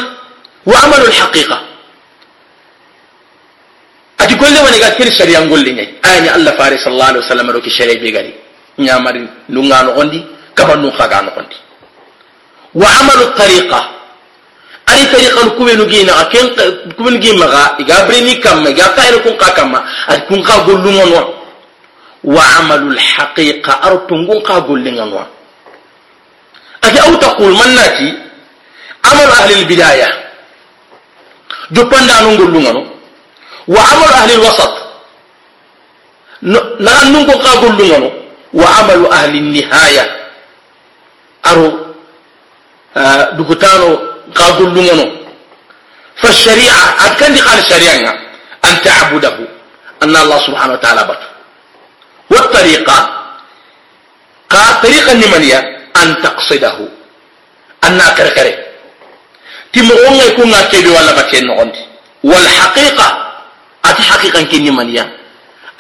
وعمل 0.65 1.01
الحقيقة. 1.01 1.57
أجي 4.19 4.35
قل 4.35 4.49
لنا 4.49 4.61
قال 4.61 4.97
كل 4.97 5.07
الشريعة 5.07 5.41
نقول 5.41 5.63
لنا. 5.65 5.87
آني 6.05 6.35
الله 6.35 6.51
فارس 6.51 6.79
صلى 6.83 6.93
الله 6.93 7.05
عليه 7.05 7.19
وسلم 7.19 7.49
روك 7.49 7.65
الشريعة 7.67 7.99
بيقالي 7.99 8.33
نعمل 8.77 9.27
لنغان 9.49 9.87
غندي 9.89 10.25
كما 10.55 10.75
نخاق 10.75 11.13
عن 11.13 11.27
غندي. 11.29 11.59
وعمل 12.75 13.19
الطريقة 13.21 13.98
lu 15.45 15.51
kubenu 15.57 15.85
gina 15.85 16.13
aken 16.23 16.45
kubenu 16.97 17.17
gina 17.19 17.45
ga 17.47 17.63
iga 17.79 18.05
breni 18.07 18.39
kam 18.39 18.63
ga 18.63 18.87
kayre 18.95 19.19
kun 19.23 19.37
ka 19.37 19.51
kama 19.55 19.79
ati 20.07 20.21
kun 20.27 20.43
ka 20.43 20.63
gollu 20.65 20.89
ngono 20.91 21.21
wa 22.23 22.43
amalu 22.59 22.91
al 22.91 22.99
haqiqa 22.99 23.73
artungun 23.81 24.41
ka 24.43 24.59
golle 24.61 24.91
ngono 24.91 25.25
ati 26.81 26.97
au 26.99 27.15
taqul 27.17 27.53
mannati 27.55 28.07
amalu 29.03 29.31
ahli 29.39 29.53
al 29.53 29.65
bidayah 29.65 30.11
jopanda 31.71 32.21
no 32.21 32.37
gollu 32.37 32.59
ngono 32.59 32.81
wa 33.67 33.81
amalu 33.93 34.13
ahli 34.19 34.33
alwasat 34.33 34.89
naga 36.41 37.03
nun 37.11 37.25
ko 37.27 37.35
ka 37.39 37.51
gollungano 37.59 38.09
wa 38.55 38.67
amalu 38.79 39.05
ahli 39.11 39.39
nihaya 39.43 40.05
aro 41.43 41.67
dugutano 43.35 43.99
ka 44.33 44.55
gollungano 44.57 45.05
فالشريعة 46.21 46.95
أكن 47.05 47.33
دي 47.33 47.41
قال 47.41 47.59
الشريعة 47.59 47.93
يعني، 47.93 48.19
أن 48.65 48.81
تعبده 48.81 49.37
أن 50.03 50.15
الله 50.15 50.39
سبحانه 50.47 50.73
وتعالى 50.73 51.03
بطه 51.03 51.29
والطريقة 52.29 53.25
قال 54.49 54.81
طريقة 54.81 55.13
نمانية 55.13 55.87
أن 55.95 56.21
تقصده 56.21 56.77
أن 57.83 58.01
أكرقره 58.01 58.55
تمغون 59.73 60.15
يكون 60.15 60.53
أكيبي 60.53 60.89
ولا 60.89 61.11
بكين 61.21 61.47
نغند. 61.47 61.75
والحقيقة 62.23 63.07
أتي 63.85 64.03
حقيقة 64.03 64.43
كن 64.43 64.63
نمانية 64.63 65.17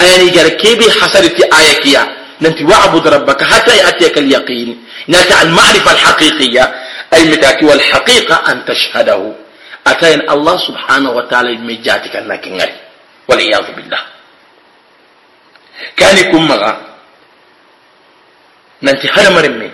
أياني 0.01 0.29
جار 0.29 0.49
كيبي 0.49 0.91
حسر 0.91 1.23
في 1.29 1.43
آيكيا 1.59 2.15
ننتي 2.41 2.63
وعبد 2.63 3.07
ربك 3.07 3.43
حتى 3.43 3.77
يأتيك 3.77 4.17
اليقين. 4.17 4.83
نتع 5.09 5.41
المعرفة 5.41 5.91
الحقيقية. 5.91 6.75
أي 7.13 7.23
متاكي 7.23 7.65
والحقيقة 7.65 8.51
أن 8.51 8.65
تشهده. 8.65 9.33
atayin 9.89 10.21
allah 10.29 10.55
subhanahu 10.61 11.15
wa 11.17 11.25
ta'ala 11.29 11.53
mai 11.65 11.77
jati 11.81 12.09
kan 12.13 12.25
nakin 12.29 12.57
ngari 12.57 12.75
wal 13.29 13.37
iyadu 13.41 13.71
billah. 13.77 14.03
Kani 15.95 16.23
kun 16.33 16.43
maga. 16.49 16.71
Nan 18.81 18.95
ti 18.99 19.07
haramarin 19.07 19.55
me. 19.59 19.67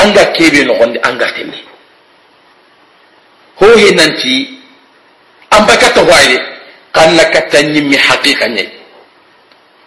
An 0.00 0.12
ga 0.16 0.24
kebe 0.32 0.64
nogondi 0.64 0.98
an 1.04 1.18
ga 1.20 1.28
tenne 1.36 1.60
nan 3.96 4.10
ti 4.20 4.34
an 5.52 5.62
ba 5.66 5.72
bakata 5.74 6.00
hoaye 6.04 6.38
kan 6.92 7.12
na 7.16 7.24
katta 7.32 7.62
mi 7.68 7.96
haqiqa 7.96 8.48
ne 8.48 8.64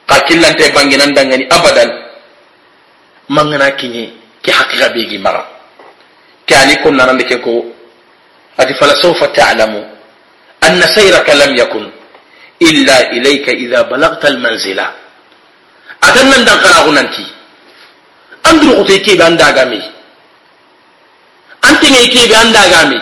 ka 0.09 0.15
killan 0.27 0.53
te 0.57 0.63
killante 0.69 0.75
banginan 0.75 1.11
dangani 1.13 1.45
abadan. 1.49 1.89
Mangana 3.29 3.69
kiñe 3.77 4.13
ki 4.41 4.51
haqiqa 4.51 4.89
begi 4.93 5.17
maga. 5.17 5.43
Ke 6.47 6.53
ani 6.55 6.75
kun 6.81 6.95
nan 6.97 7.17
ke 7.17 7.37
ko 7.41 7.78
ati 8.59 8.73
falasawfa 8.75 9.31
ta'lamu 9.31 9.81
anna 10.67 10.85
sayraka 10.91 11.31
lam 11.35 11.55
yakun 11.55 11.87
illa 12.59 12.97
ilayka 13.15 13.55
idha 13.55 13.87
balagta 13.87 14.27
almanzila 14.27 14.85
atan 16.03 16.27
nan 16.27 16.43
dan 16.43 16.59
an 16.59 16.83
gunanti 16.87 17.25
andru 18.43 18.75
kute 18.83 18.99
ke 18.99 19.15
ban 19.15 19.39
daga 19.39 19.63
mi 19.71 19.79
antinge 21.63 22.03
ke 22.11 22.23
ban 22.27 22.51
daga 22.51 22.81
mi 22.91 22.99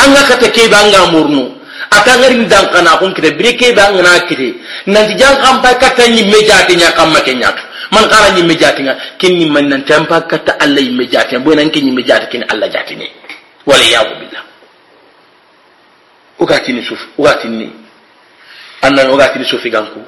anga 0.00 0.22
kata 0.24 0.48
ke 0.56 0.64
ban 0.72 0.88
ga 0.88 1.04
murnu 1.12 1.52
ata 1.92 2.16
ngarin 2.16 2.48
dan 2.48 2.72
kana 2.72 2.96
kun 2.96 3.12
kite 3.12 3.36
bire 3.36 3.52
ke 3.60 3.76
ban 3.76 3.92
na 4.00 4.24
kite 4.24 4.56
nan 4.88 5.04
ti 5.08 5.14
jang 5.20 5.36
kam 5.44 5.60
pa 5.60 5.76
kata 5.76 6.08
ni 6.08 6.24
mejati 6.32 6.80
nya 6.80 6.96
kam 6.96 7.12
makenya 7.12 7.52
man 7.92 8.08
kala 8.08 8.32
ni 8.32 8.40
mejati 8.42 8.82
nga 8.88 8.96
kinni 9.20 9.46
man 9.52 9.68
nan 9.68 9.84
tampa 9.84 10.24
kata 10.24 10.56
allah 10.64 10.80
mejati 10.96 11.36
bo 11.44 11.52
nan 11.52 11.68
kinni 11.68 11.92
mejati 11.92 12.26
kin 12.32 12.42
allah 12.48 12.68
jati 12.72 12.96
والعياذ 13.66 14.08
بالله. 14.20 14.42
وقاتني 16.38 16.82
سوف 16.84 17.02
وقاتني 17.18 17.70
أنا 18.84 19.08
وقاتني 19.08 19.44
سوف 19.44 19.66
يجانكو 19.66 20.00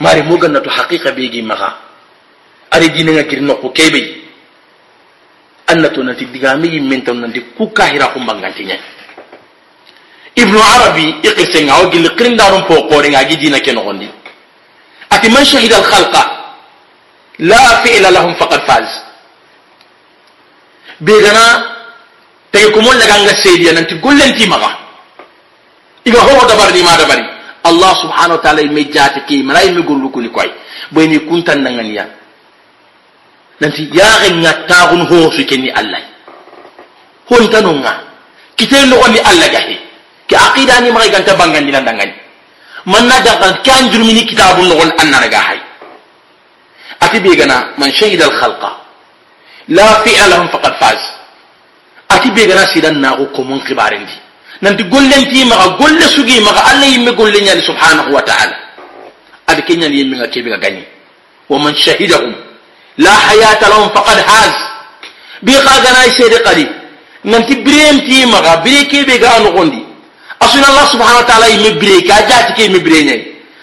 ماري 0.00 0.22
موجنة 0.22 0.64
حقيقة 0.70 1.10
بيجي 1.10 1.42
معا 1.42 1.72
أري 2.74 2.88
دينا 2.88 3.22
كيرنا 3.22 3.54
كوكيبي 3.54 4.04
أن 5.70 5.92
تونا 5.92 6.12
تدعامي 6.14 6.80
من 6.80 7.04
تونا 7.04 7.28
تكوكا 7.28 7.84
هيرا 7.92 8.06
كم 8.06 8.26
بانغانتينيا 8.26 8.80
ابن 10.38 10.56
عربي 10.58 11.06
يقسم 11.24 11.70
عو 11.70 11.90
جل 11.92 12.08
قرن 12.18 12.36
دارم 12.36 12.62
فوقورين 12.68 13.14
عجي 13.14 13.34
دينا 13.34 13.58
كنوغندي 13.58 14.08
أتي 15.12 15.28
من 15.28 15.44
شهيد 15.44 15.72
الخلق 15.72 16.14
لا 17.38 17.64
فعل 17.84 18.04
لهم 18.14 18.32
فقد 18.34 18.60
فاز 18.68 18.90
بيغنا 21.00 21.46
tay 22.52 22.70
ko 22.72 22.80
mon 22.80 22.96
laga 22.98 23.16
nga 23.22 23.34
seydiya 23.42 23.72
nanti 23.72 23.94
gollenti 24.00 24.46
maga 24.46 24.70
iga 26.04 26.20
ho 26.20 26.46
dabar 26.48 26.72
ni 26.72 26.82
ma 26.82 26.96
dabari 26.96 27.24
allah 27.64 27.92
subhanahu 28.02 28.36
wa 28.38 28.42
ta'ala 28.42 28.62
me 28.72 28.84
jati 28.90 29.20
ki 29.28 29.42
malay 29.42 29.70
me 29.72 29.82
gollu 29.82 30.10
ko 30.10 30.20
ni 30.20 30.30
koy 30.30 30.48
boy 30.90 31.06
ni 31.06 31.18
kuntan 31.28 31.62
nanganiya 31.62 32.06
nanti 33.60 33.88
ya 33.92 34.26
nga 34.30 34.52
tagun 34.66 35.06
ho 35.06 35.30
su 35.30 35.44
kenni 35.44 35.70
allah 35.70 36.00
hon 37.30 37.44
tanonga 37.52 37.92
kitay 38.56 38.86
no 38.88 38.96
ni 39.08 39.20
allah 39.20 39.48
gahi 39.52 39.76
ke 40.26 40.34
aqida 40.36 40.80
ni 40.80 40.90
mai 40.90 41.10
ganta 41.10 41.34
bangan 41.36 41.62
dinan 41.66 41.84
dangani 41.84 42.14
man 42.86 43.06
na 43.06 43.20
da 43.20 43.36
kan 43.62 43.90
jurmini 43.92 44.24
kitabun 44.26 44.66
no 44.68 44.74
gon 44.78 44.90
anna 44.98 45.28
ga 45.28 45.40
hay 45.48 45.60
ati 47.00 47.20
be 47.20 47.36
gana 47.36 47.74
man 47.78 47.92
shahida 47.92 48.24
al 48.24 48.34
khalqa 48.40 48.70
la 49.68 50.00
fi'a 50.04 50.24
lahum 50.28 50.48
faqad 50.48 50.74
faz 50.80 51.00
ati 52.10 52.30
be 52.34 52.46
gana 52.46 52.66
sidan 52.66 52.98
na 53.00 53.14
ko 53.16 53.42
mun 53.46 53.60
kibarin 53.62 54.02
di 54.04 54.16
nanti 54.62 54.82
gollen 54.90 55.24
ti 55.30 55.44
ma 55.46 55.56
golle 55.78 56.04
sugi 56.10 56.40
ma 56.42 56.50
Allah 56.50 56.86
yimme 56.90 57.12
gollen 57.14 57.44
ya 57.46 57.54
subhanahu 57.62 58.10
wa 58.12 58.22
ta'ala 58.22 58.56
adi 59.46 59.62
kenya 59.62 59.88
ni 59.88 60.02
yimme 60.02 60.16
ngake 60.18 60.42
be 60.42 60.50
gani 60.58 60.82
wa 61.48 61.58
man 61.58 61.74
shahidahum 61.74 62.34
la 62.98 63.10
hayata 63.14 63.68
lahum 63.70 63.88
faqad 63.94 64.18
haz 64.26 64.54
bi 65.42 65.52
khagana 65.54 66.02
sede 66.12 66.38
qadi 66.44 66.66
nanti 67.24 67.54
birem 67.64 68.04
ti 68.04 68.26
ma 68.26 68.56
bire 68.64 68.84
ke 68.90 69.06
be 69.06 69.18
ga 69.18 69.38
no 69.40 69.52
gondi 69.52 69.80
asuna 70.40 70.66
allah 70.68 70.86
subhanahu 70.92 71.22
wa 71.22 71.26
ta'ala 71.30 71.46
yimme 71.48 71.78
bire 71.80 72.02
ka 72.04 72.20
jati 72.28 72.52
ke 72.58 72.62
yimme 72.68 72.80
bire 72.84 73.00
nyai 73.06 73.20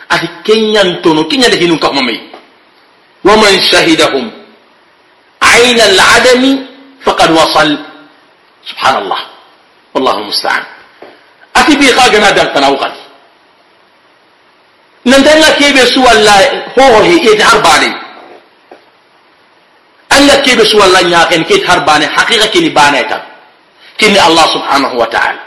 ati 0.09 0.27
kenyan 0.43 1.01
tono 1.03 1.27
kenya 1.27 1.49
da 1.49 1.57
hinun 1.59 1.77
kakma 1.79 2.01
mai 2.01 2.17
wa 3.23 3.35
man 3.37 3.53
shahidahum 3.61 4.31
ayna 5.43 5.83
al-adami 5.93 6.63
faqad 7.05 7.29
wasal 7.35 7.69
سبحان 8.69 8.95
الله. 8.97 9.19
والله 9.93 10.15
المستعان. 10.17 10.63
أتي 11.55 11.75
بي 11.75 11.91
قاقا 11.91 12.17
نادا 12.17 12.43
قناو 12.53 12.75
قد 12.75 12.93
نندن 15.05 15.39
لك 15.39 15.61
يبي 15.61 15.85
سوى 15.85 16.11
الله 16.11 16.39
هو 16.79 17.01
هي 17.01 17.17
إيه 17.27 17.37
تهرباني 17.39 17.91
أن 20.11 20.27
لك 20.27 20.47
يبي 20.47 20.65
سوى 20.65 20.83
الله 20.85 20.99
ياقين 20.99 21.43
كي 21.43 21.57
تهرباني 21.57 22.07
حقيقة 22.07 22.45
كيني 22.45 22.69
بانيتا. 22.69 23.25
كيني 23.97 24.27
الله 24.27 24.45
سبحانه 24.53 24.91
وتعالى. 24.93 25.39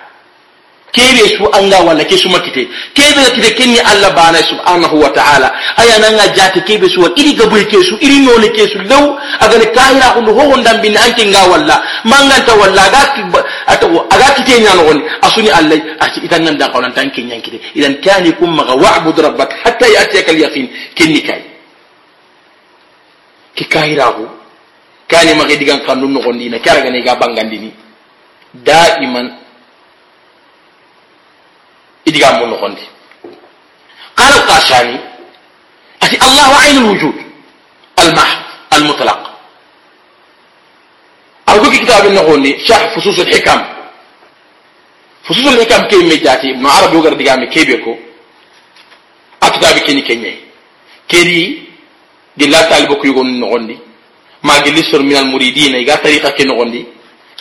Kebe 0.93 1.25
su 1.37 1.45
an 1.53 1.71
ga 1.71 1.81
walla 1.83 2.05
ke 2.05 2.17
su 2.19 2.29
makite 2.29 2.67
kebe 2.95 3.21
ga 3.23 3.31
kide 3.35 3.51
kenni 3.55 3.79
Allah 3.81 4.11
bana 4.15 4.39
subhanahu 4.43 4.97
wa 4.99 5.11
ta'ala 5.15 5.49
aya 5.79 5.99
nan 6.03 6.17
ga 6.19 6.27
jata 6.35 6.61
kebe 6.67 6.89
su 6.91 7.01
wal 7.01 7.15
iri 7.17 7.35
gabu 7.35 7.57
ke 7.71 7.79
su 7.83 7.95
iri 8.03 8.19
none 8.27 8.51
ke 8.51 8.67
su 8.67 8.79
law 8.91 9.15
aga 9.41 9.59
ne 9.59 9.67
kahira 9.71 10.15
ko 10.19 10.21
ho 10.35 10.43
hondan 10.51 10.81
bin 10.83 10.97
an 10.99 11.15
kin 11.15 11.31
ga 11.31 11.47
walla 11.47 11.79
manganta 12.05 12.55
walla 12.59 12.85
ga 12.91 13.03
ata 13.71 13.87
aga 13.87 14.27
kite 14.37 14.61
nya 14.61 14.75
no 14.75 14.83
woni 14.91 15.03
asuni 15.23 15.51
Allah 15.51 15.79
ati 16.01 16.21
idan 16.27 16.43
nan 16.45 16.57
da 16.59 16.67
qawlan 16.69 16.93
tan 16.93 17.11
kin 17.11 17.29
yankide 17.31 17.61
idan 17.75 17.95
kani 18.03 18.33
kum 18.35 18.51
maga 18.55 18.75
wa'bud 18.75 19.17
rabbak 19.19 19.51
hatta 19.65 19.87
ya'tiyaka 19.87 20.31
al-yaqin 20.35 20.67
kinni 20.99 21.23
kai 21.23 21.43
ki 23.55 23.65
kahira 23.71 24.11
ko 24.19 24.27
kani 25.07 25.35
maga 25.39 25.55
digan 25.55 25.81
kanun 25.87 26.11
no 26.13 26.21
gondi 26.21 26.51
na 26.51 26.59
kara 26.59 26.83
ga 26.83 26.91
ne 26.91 26.99
ga 27.03 27.15
bangandini 27.15 27.71
da'iman 28.55 29.50
idiga 32.05 32.33
mun 32.39 32.51
nogondi 32.51 32.85
qala 34.19 34.35
al-qashani 34.41 34.97
ati 36.01 36.17
allahu 36.27 36.53
ayn 36.63 36.77
al-wujud 36.83 37.17
al-mahd 37.97 38.39
al-mutlaq 38.77 39.23
أو 41.51 41.67
كتاب 41.67 42.07
النغوني 42.07 42.63
شرح 42.63 42.95
فصوص 42.95 43.19
الحكم. 43.27 43.61
فصوص 45.27 45.47
الحكم 45.47 45.83
كي 45.91 45.99
ميجاتي 45.99 46.51
ابن 46.55 46.67
عربي 46.67 46.97
وغير 46.97 47.15
دقامي 47.19 47.47
كي 47.51 47.65
بيكو؟ 47.65 47.99
أكتاب 49.43 49.79
كيني 49.83 50.03
كيني 50.07 50.33
كيري 51.11 51.63
دلا 52.39 52.71
طالبك 52.71 53.03
يقول 53.05 53.27
النغوني. 53.27 53.79
ما 54.47 54.63
جلسر 54.63 55.03
من 55.03 55.17
المريدين 55.17 55.75
إيغا 55.75 55.95
طريقة 56.07 56.31
كي 56.31 56.45
نغوني. 56.47 56.87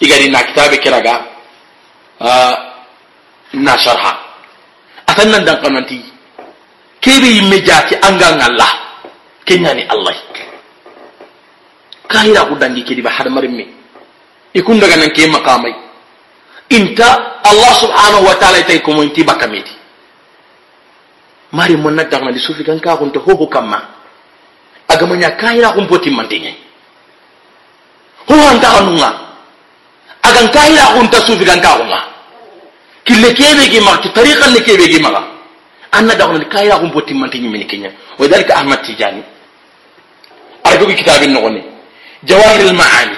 إيغا 0.02 0.18
دينا 0.18 0.42
كتاب 0.42 0.76
كراغا 0.76 1.16
آه 2.22 2.56
نا 3.54 3.78
شرحا 3.78 4.14
atan 5.10 5.30
nan 5.34 5.42
dan 5.46 5.58
kananti 5.62 5.98
kebe 7.02 7.28
yimme 7.28 7.58
jati 7.66 7.96
ngalla 7.98 8.68
kenyani 9.46 9.84
allah. 9.90 10.14
Kahira 12.10 12.50
ku 12.50 12.58
dangi 12.58 12.82
kedi 12.82 13.02
ba 13.06 13.14
har 13.14 13.30
marin 13.30 13.54
ikun 14.54 14.82
daga 14.82 14.98
nan 14.98 15.14
makamai 15.30 15.74
inta 16.74 17.38
allah 17.46 17.72
subhanahu 17.78 18.26
wa 18.26 18.36
ta'ala 18.42 18.66
tay 18.66 18.82
ko 18.82 18.94
bakamedi 19.26 19.70
mari 21.54 21.78
mon 21.78 21.94
na 21.94 22.04
dagna 22.10 22.34
di 22.34 22.40
sufi 22.42 22.66
kan 22.66 22.82
ka 22.82 22.98
kun 22.98 23.14
to 23.14 23.20
ho 23.22 23.46
kamma 23.46 23.78
aga 24.90 25.06
manya 25.06 25.30
kahira 25.38 25.74
kun 25.78 25.86
poti 25.86 26.10
mantenye 26.10 26.58
ho 28.26 28.34
anta 28.34 28.70
anunga 28.82 29.10
sufi 31.26 31.46
kan 31.46 31.62
ka 31.62 31.78
kunga 31.78 32.09
kille 33.10 33.30
kebe 33.34 33.64
gi 33.74 33.80
ma 33.82 33.98
ti 34.02 34.10
tariqa 34.14 34.46
le 34.54 34.60
kebe 34.62 34.86
gi 34.94 35.00
ma 35.02 35.10
anna 35.98 36.14
dagna 36.16 36.46
kahira 36.46 36.78
kun 36.80 36.92
poti 36.92 37.14
mantenye 37.14 37.50
min 37.50 37.66
kenya 37.68 37.90
wa 38.20 38.28
dalika 38.28 38.54
ahmad 38.62 38.80
tijani 38.86 39.24
argo 40.64 40.86
kitabin 41.00 41.32
nogoni 41.34 41.62
jawahir 42.24 42.62
al 42.70 42.74
maani 42.82 43.18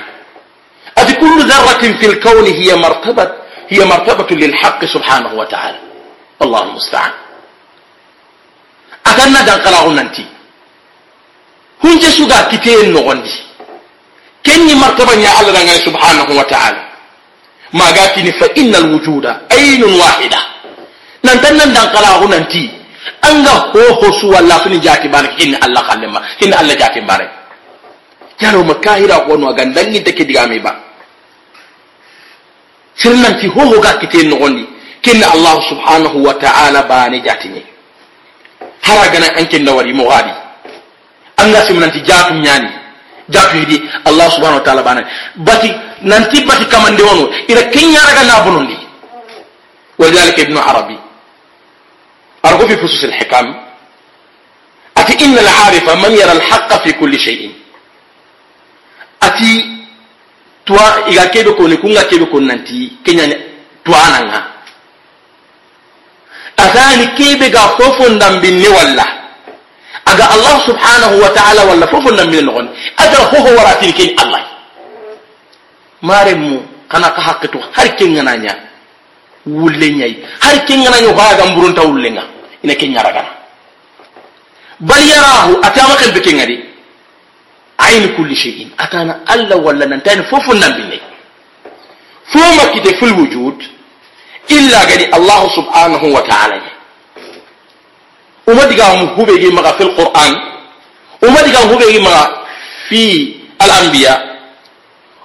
ati 0.96 1.14
kullu 1.20 1.44
dharratin 1.44 1.98
fil 2.00 2.16
kawn 2.24 2.46
hiya 2.46 2.76
martabat 2.78 3.30
hiya 3.70 3.86
martabatu 3.86 4.36
lil 4.36 4.54
haqq 4.62 4.82
subhanahu 4.88 5.36
wa 5.38 5.46
ta'ala 5.46 5.92
والله 6.42 6.62
المستعان 6.64 7.14
aganna 9.06 9.42
dankalaxu 9.46 9.92
nanti 9.94 10.24
hunce 11.84 12.10
suga 12.18 12.38
kiteyen 12.50 12.90
noxondi 12.96 13.34
kenni 14.46 14.74
martabaña 14.84 15.30
allah 15.38 15.54
dangane 15.54 15.82
subhanahu 15.86 16.32
wa 16.40 16.46
taala 16.50 16.91
magatini 17.74 18.32
fa 18.36 18.48
innal 18.56 18.92
wujuda 18.92 19.42
ainun 19.50 19.96
wahida 20.00 20.40
nan 21.24 21.40
tan 21.42 21.56
nan 21.58 21.72
dan 21.74 21.88
kala 21.92 22.20
hunanti 22.20 22.72
anga 23.22 23.72
ho 23.72 23.82
ho 24.00 24.08
su 24.20 24.28
walla 24.30 24.60
suni 24.64 24.80
jati 24.80 25.08
barak 25.08 25.40
inna 25.40 25.58
allah 25.62 25.84
kallima 25.88 26.20
inna 26.44 26.58
allah 26.60 26.76
jati 26.76 27.02
barak 27.02 27.32
yaro 28.42 28.64
makahira 28.64 29.24
ko 29.26 29.38
no 29.38 29.54
gandan 29.54 29.88
ni 29.92 30.02
take 30.04 30.26
diga 30.26 30.48
me 30.48 30.60
ba 30.60 30.76
sirnan 33.00 33.40
ti 33.40 33.48
ho 33.48 33.62
ho 33.62 33.80
ga 33.80 33.98
kite 34.04 34.28
no 34.28 34.36
gondi 34.38 34.68
kinna 35.02 35.32
allah 35.32 35.56
subhanahu 35.70 36.18
wa 36.26 36.34
ta'ala 36.36 36.84
ba 36.84 37.08
ne 37.10 37.22
jati 37.24 37.48
ni 37.50 37.62
hara 38.84 39.08
gana 39.14 39.28
an 39.38 39.46
kin 39.48 39.64
da 39.64 39.72
wari 39.74 39.94
mo 39.94 40.10
gadi 40.10 40.34
anga 41.38 41.62
simnan 41.66 41.92
ti 41.92 42.02
jatu 42.04 42.34
nyani 42.36 42.81
jatu 43.34 43.56
hidi 43.58 43.78
allah 44.06 44.28
subhanahu 44.32 44.60
wa 44.62 44.66
ta'ala 44.68 44.84
bana 44.84 45.02
bati 45.36 45.70
nanti 46.12 46.46
bati 46.46 46.66
kamande 46.66 47.02
wono 47.04 47.24
ira 47.48 47.64
kenya 47.74 48.00
raga 48.08 48.24
na 48.24 48.40
bonondi 48.46 48.78
ولذلك 50.02 50.40
ابن 50.40 50.58
عربي 50.58 50.98
أرجو 52.46 52.68
في 52.68 52.76
فصوص 52.78 53.04
الحكام 53.04 53.48
أتي 54.98 55.26
إن 55.26 55.38
العارف 55.38 55.86
من 55.90 56.12
يرى 56.12 56.32
الحق 56.32 56.84
في 56.84 56.92
كل 56.98 57.20
شيء 57.20 57.52
أتي 59.24 59.52
توا 60.66 61.06
إذا 61.08 61.26
كيدو 61.26 61.54
كوني 61.54 61.78
كونغا 61.78 62.04
كيدو 62.10 62.26
كون 62.34 62.48
ننتي 62.50 62.92
كنيا 63.06 63.28
توانا 63.86 64.52
atani 66.58 67.08
kebe 67.18 67.50
ga 67.50 67.60
fofon 67.78 68.20
dambinni 68.20 68.68
walla 68.68 69.06
aga 70.06 70.26
allah 70.34 70.56
subhanahu 70.66 71.16
wa 71.22 71.30
ta'ala 71.30 71.62
walla 71.70 71.86
fofon 71.88 72.16
nan 72.18 72.28
mine 72.30 72.42
nogondi 72.42 72.72
agara 72.98 73.24
hoho 73.30 73.50
waratini 73.58 73.94
keni 73.94 74.14
allah. 74.18 74.42
Mare 76.02 76.34
mu 76.36 76.60
kana 76.90 77.10
ka 77.14 77.22
hakketo 77.22 77.60
har 77.72 77.88
kengana 77.98 78.36
nya. 78.38 78.54
Wulle 79.46 79.88
nyai 79.94 80.18
har 80.42 80.66
ke 80.66 80.74
ngana 80.78 81.02
nyo 81.02 81.14
ha 81.18 81.36
ga 81.38 81.46
mburun 81.52 81.74
ta 81.76 81.82
wulle 81.86 82.10
nga. 82.12 82.24
Ina 82.64 82.74
ke 82.76 82.86
gana 82.90 83.24
bal 84.82 85.02
yarahu 85.06 85.62
atama 85.62 85.94
kan 85.96 86.10
bikin 86.14 86.42
di 86.50 86.58
ayin 87.78 88.16
kulli 88.18 88.36
shay'in. 88.36 88.70
Atana 88.78 89.22
allah 89.28 89.58
walla 89.62 89.86
nantani 89.86 90.24
fofon 90.26 90.58
nan 90.60 90.74
binnayi 90.74 91.02
fuma 92.26 92.50
makkite 92.58 92.98
fil 92.98 93.14
wujud. 93.14 93.58
Illa 94.50 94.86
gadi 94.90 95.06
allah 95.14 95.46
subhanahu 95.54 96.10
wa 96.12 96.22
ta'ala. 96.26 96.58
ñayi 96.58 96.81
uma 98.52 98.66
diga 98.68 98.86
mu 99.00 99.06
hube 99.16 99.40
gi 99.40 99.50
maga 99.52 99.74
fil 99.80 99.92
qur'an 99.96 100.34
uma 101.24 101.40
diga 101.44 101.60
hube 101.72 101.86
gi 101.92 102.00
maga 102.00 102.24
fi 102.90 103.02
al 103.60 103.72
anbiya 103.80 104.14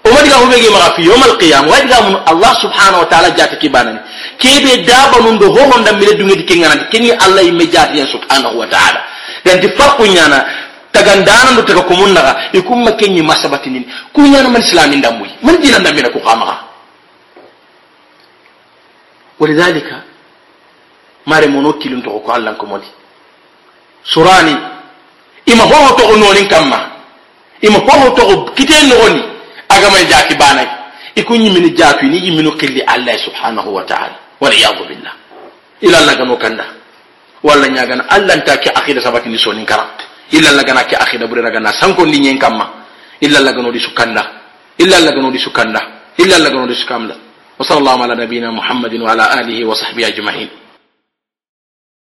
uma 0.06 0.22
diga 0.22 0.36
hube 0.38 0.54
gi 0.62 0.70
maga 0.70 0.94
fi 0.94 1.02
yawm 1.02 1.22
al 1.22 1.34
qiyam 1.36 1.66
wa 1.66 1.76
diga 1.82 1.98
mu 2.06 2.16
allah 2.30 2.52
subhanahu 2.62 3.02
wa 3.02 3.06
ta'ala 3.10 3.30
jata 3.34 3.56
kibanan 3.58 3.98
kebe 4.38 4.84
daba 4.86 5.18
nun 5.20 5.38
do 5.38 5.50
hohon 5.50 5.82
dam 5.84 5.98
mile 5.98 6.14
dungi 6.14 6.36
dikengana 6.46 6.86
kini 6.90 7.10
allah 7.10 7.42
imme 7.42 7.66
jati 7.66 7.98
subhanahu 8.06 8.58
wa 8.62 8.66
ta'ala 8.70 9.00
dan 9.44 9.58
di 9.60 9.68
farqu 9.74 10.06
nyana 10.06 10.38
tagandana 10.94 11.50
do 11.58 11.62
taga 11.66 11.82
kumunna 11.82 12.50
ikumma 12.54 12.92
kenyi 12.94 13.22
masabatinin 13.22 13.84
kunyana 14.14 14.48
man 14.48 14.62
islamin 14.62 15.00
damui 15.02 15.30
man 15.42 15.58
dinan 15.60 15.82
damina 15.82 16.08
ku 16.14 16.20
qamaga 16.22 16.62
ولذلك 19.36 19.84
mare 21.26 21.46
mono 21.48 21.72
kilun 21.78 22.02
to 22.02 22.10
ko 22.10 22.32
Allah 22.32 22.54
ko 22.56 22.66
modi 22.66 22.86
surani 24.06 24.54
ima 25.46 25.64
ho 25.64 25.94
to 25.96 26.16
nonin 26.16 26.46
kamma 26.48 26.78
ima 27.62 27.78
ho 27.78 28.10
to 28.14 28.52
kiten 28.54 28.88
noni 28.88 29.22
aga 29.68 29.90
may 29.90 30.04
jaki 30.06 30.34
banay 30.38 30.66
ikunyi 31.14 31.50
min 31.50 31.74
jaki 31.74 32.06
ni 32.06 32.18
yiminu 32.26 32.54
qilli 32.56 32.82
Allah 32.86 33.14
subhanahu 33.18 33.70
wa 33.74 33.82
ta'ala 33.84 34.16
wal 34.40 34.52
iyad 34.52 34.78
billah 34.86 35.14
ila 35.82 35.96
Allah 35.98 36.14
gano 36.16 36.36
kanda 36.38 36.64
walla 37.42 37.66
nya 37.68 37.86
gana 37.86 38.04
Allah 38.08 38.38
ta 38.44 38.56
ki 38.58 38.70
akhida 38.70 39.00
sabati 39.02 39.28
ni 39.28 39.38
sonin 39.38 39.66
kara 39.66 39.90
illa 40.32 40.50
Allah 40.54 40.64
gana 40.64 40.84
ki 40.84 40.94
akhida 40.96 41.26
bure 41.26 41.42
gana 41.42 41.72
sanko 41.74 42.06
ni 42.06 42.18
nyen 42.20 42.38
kamma 42.38 42.86
illa 43.20 43.38
Allah 43.42 43.52
gano 43.52 43.70
di 43.72 43.80
sukanda 43.80 44.22
illa 44.78 44.96
Allah 44.96 45.12
gano 45.12 45.30
di 45.30 45.38
sukanda 45.38 45.80
illa 46.16 46.34
Allah 46.36 46.50
gano 46.50 46.66
di 46.66 46.74
sukamla 46.78 47.16
وصلى 47.56 47.78
الله 47.78 48.02
على 48.02 48.14
نبينا 48.24 48.50
محمد 48.52 48.94
وعلى 49.00 49.24
آله 49.40 49.64
وصحبه 49.64 50.06
أجمعين 50.12 50.48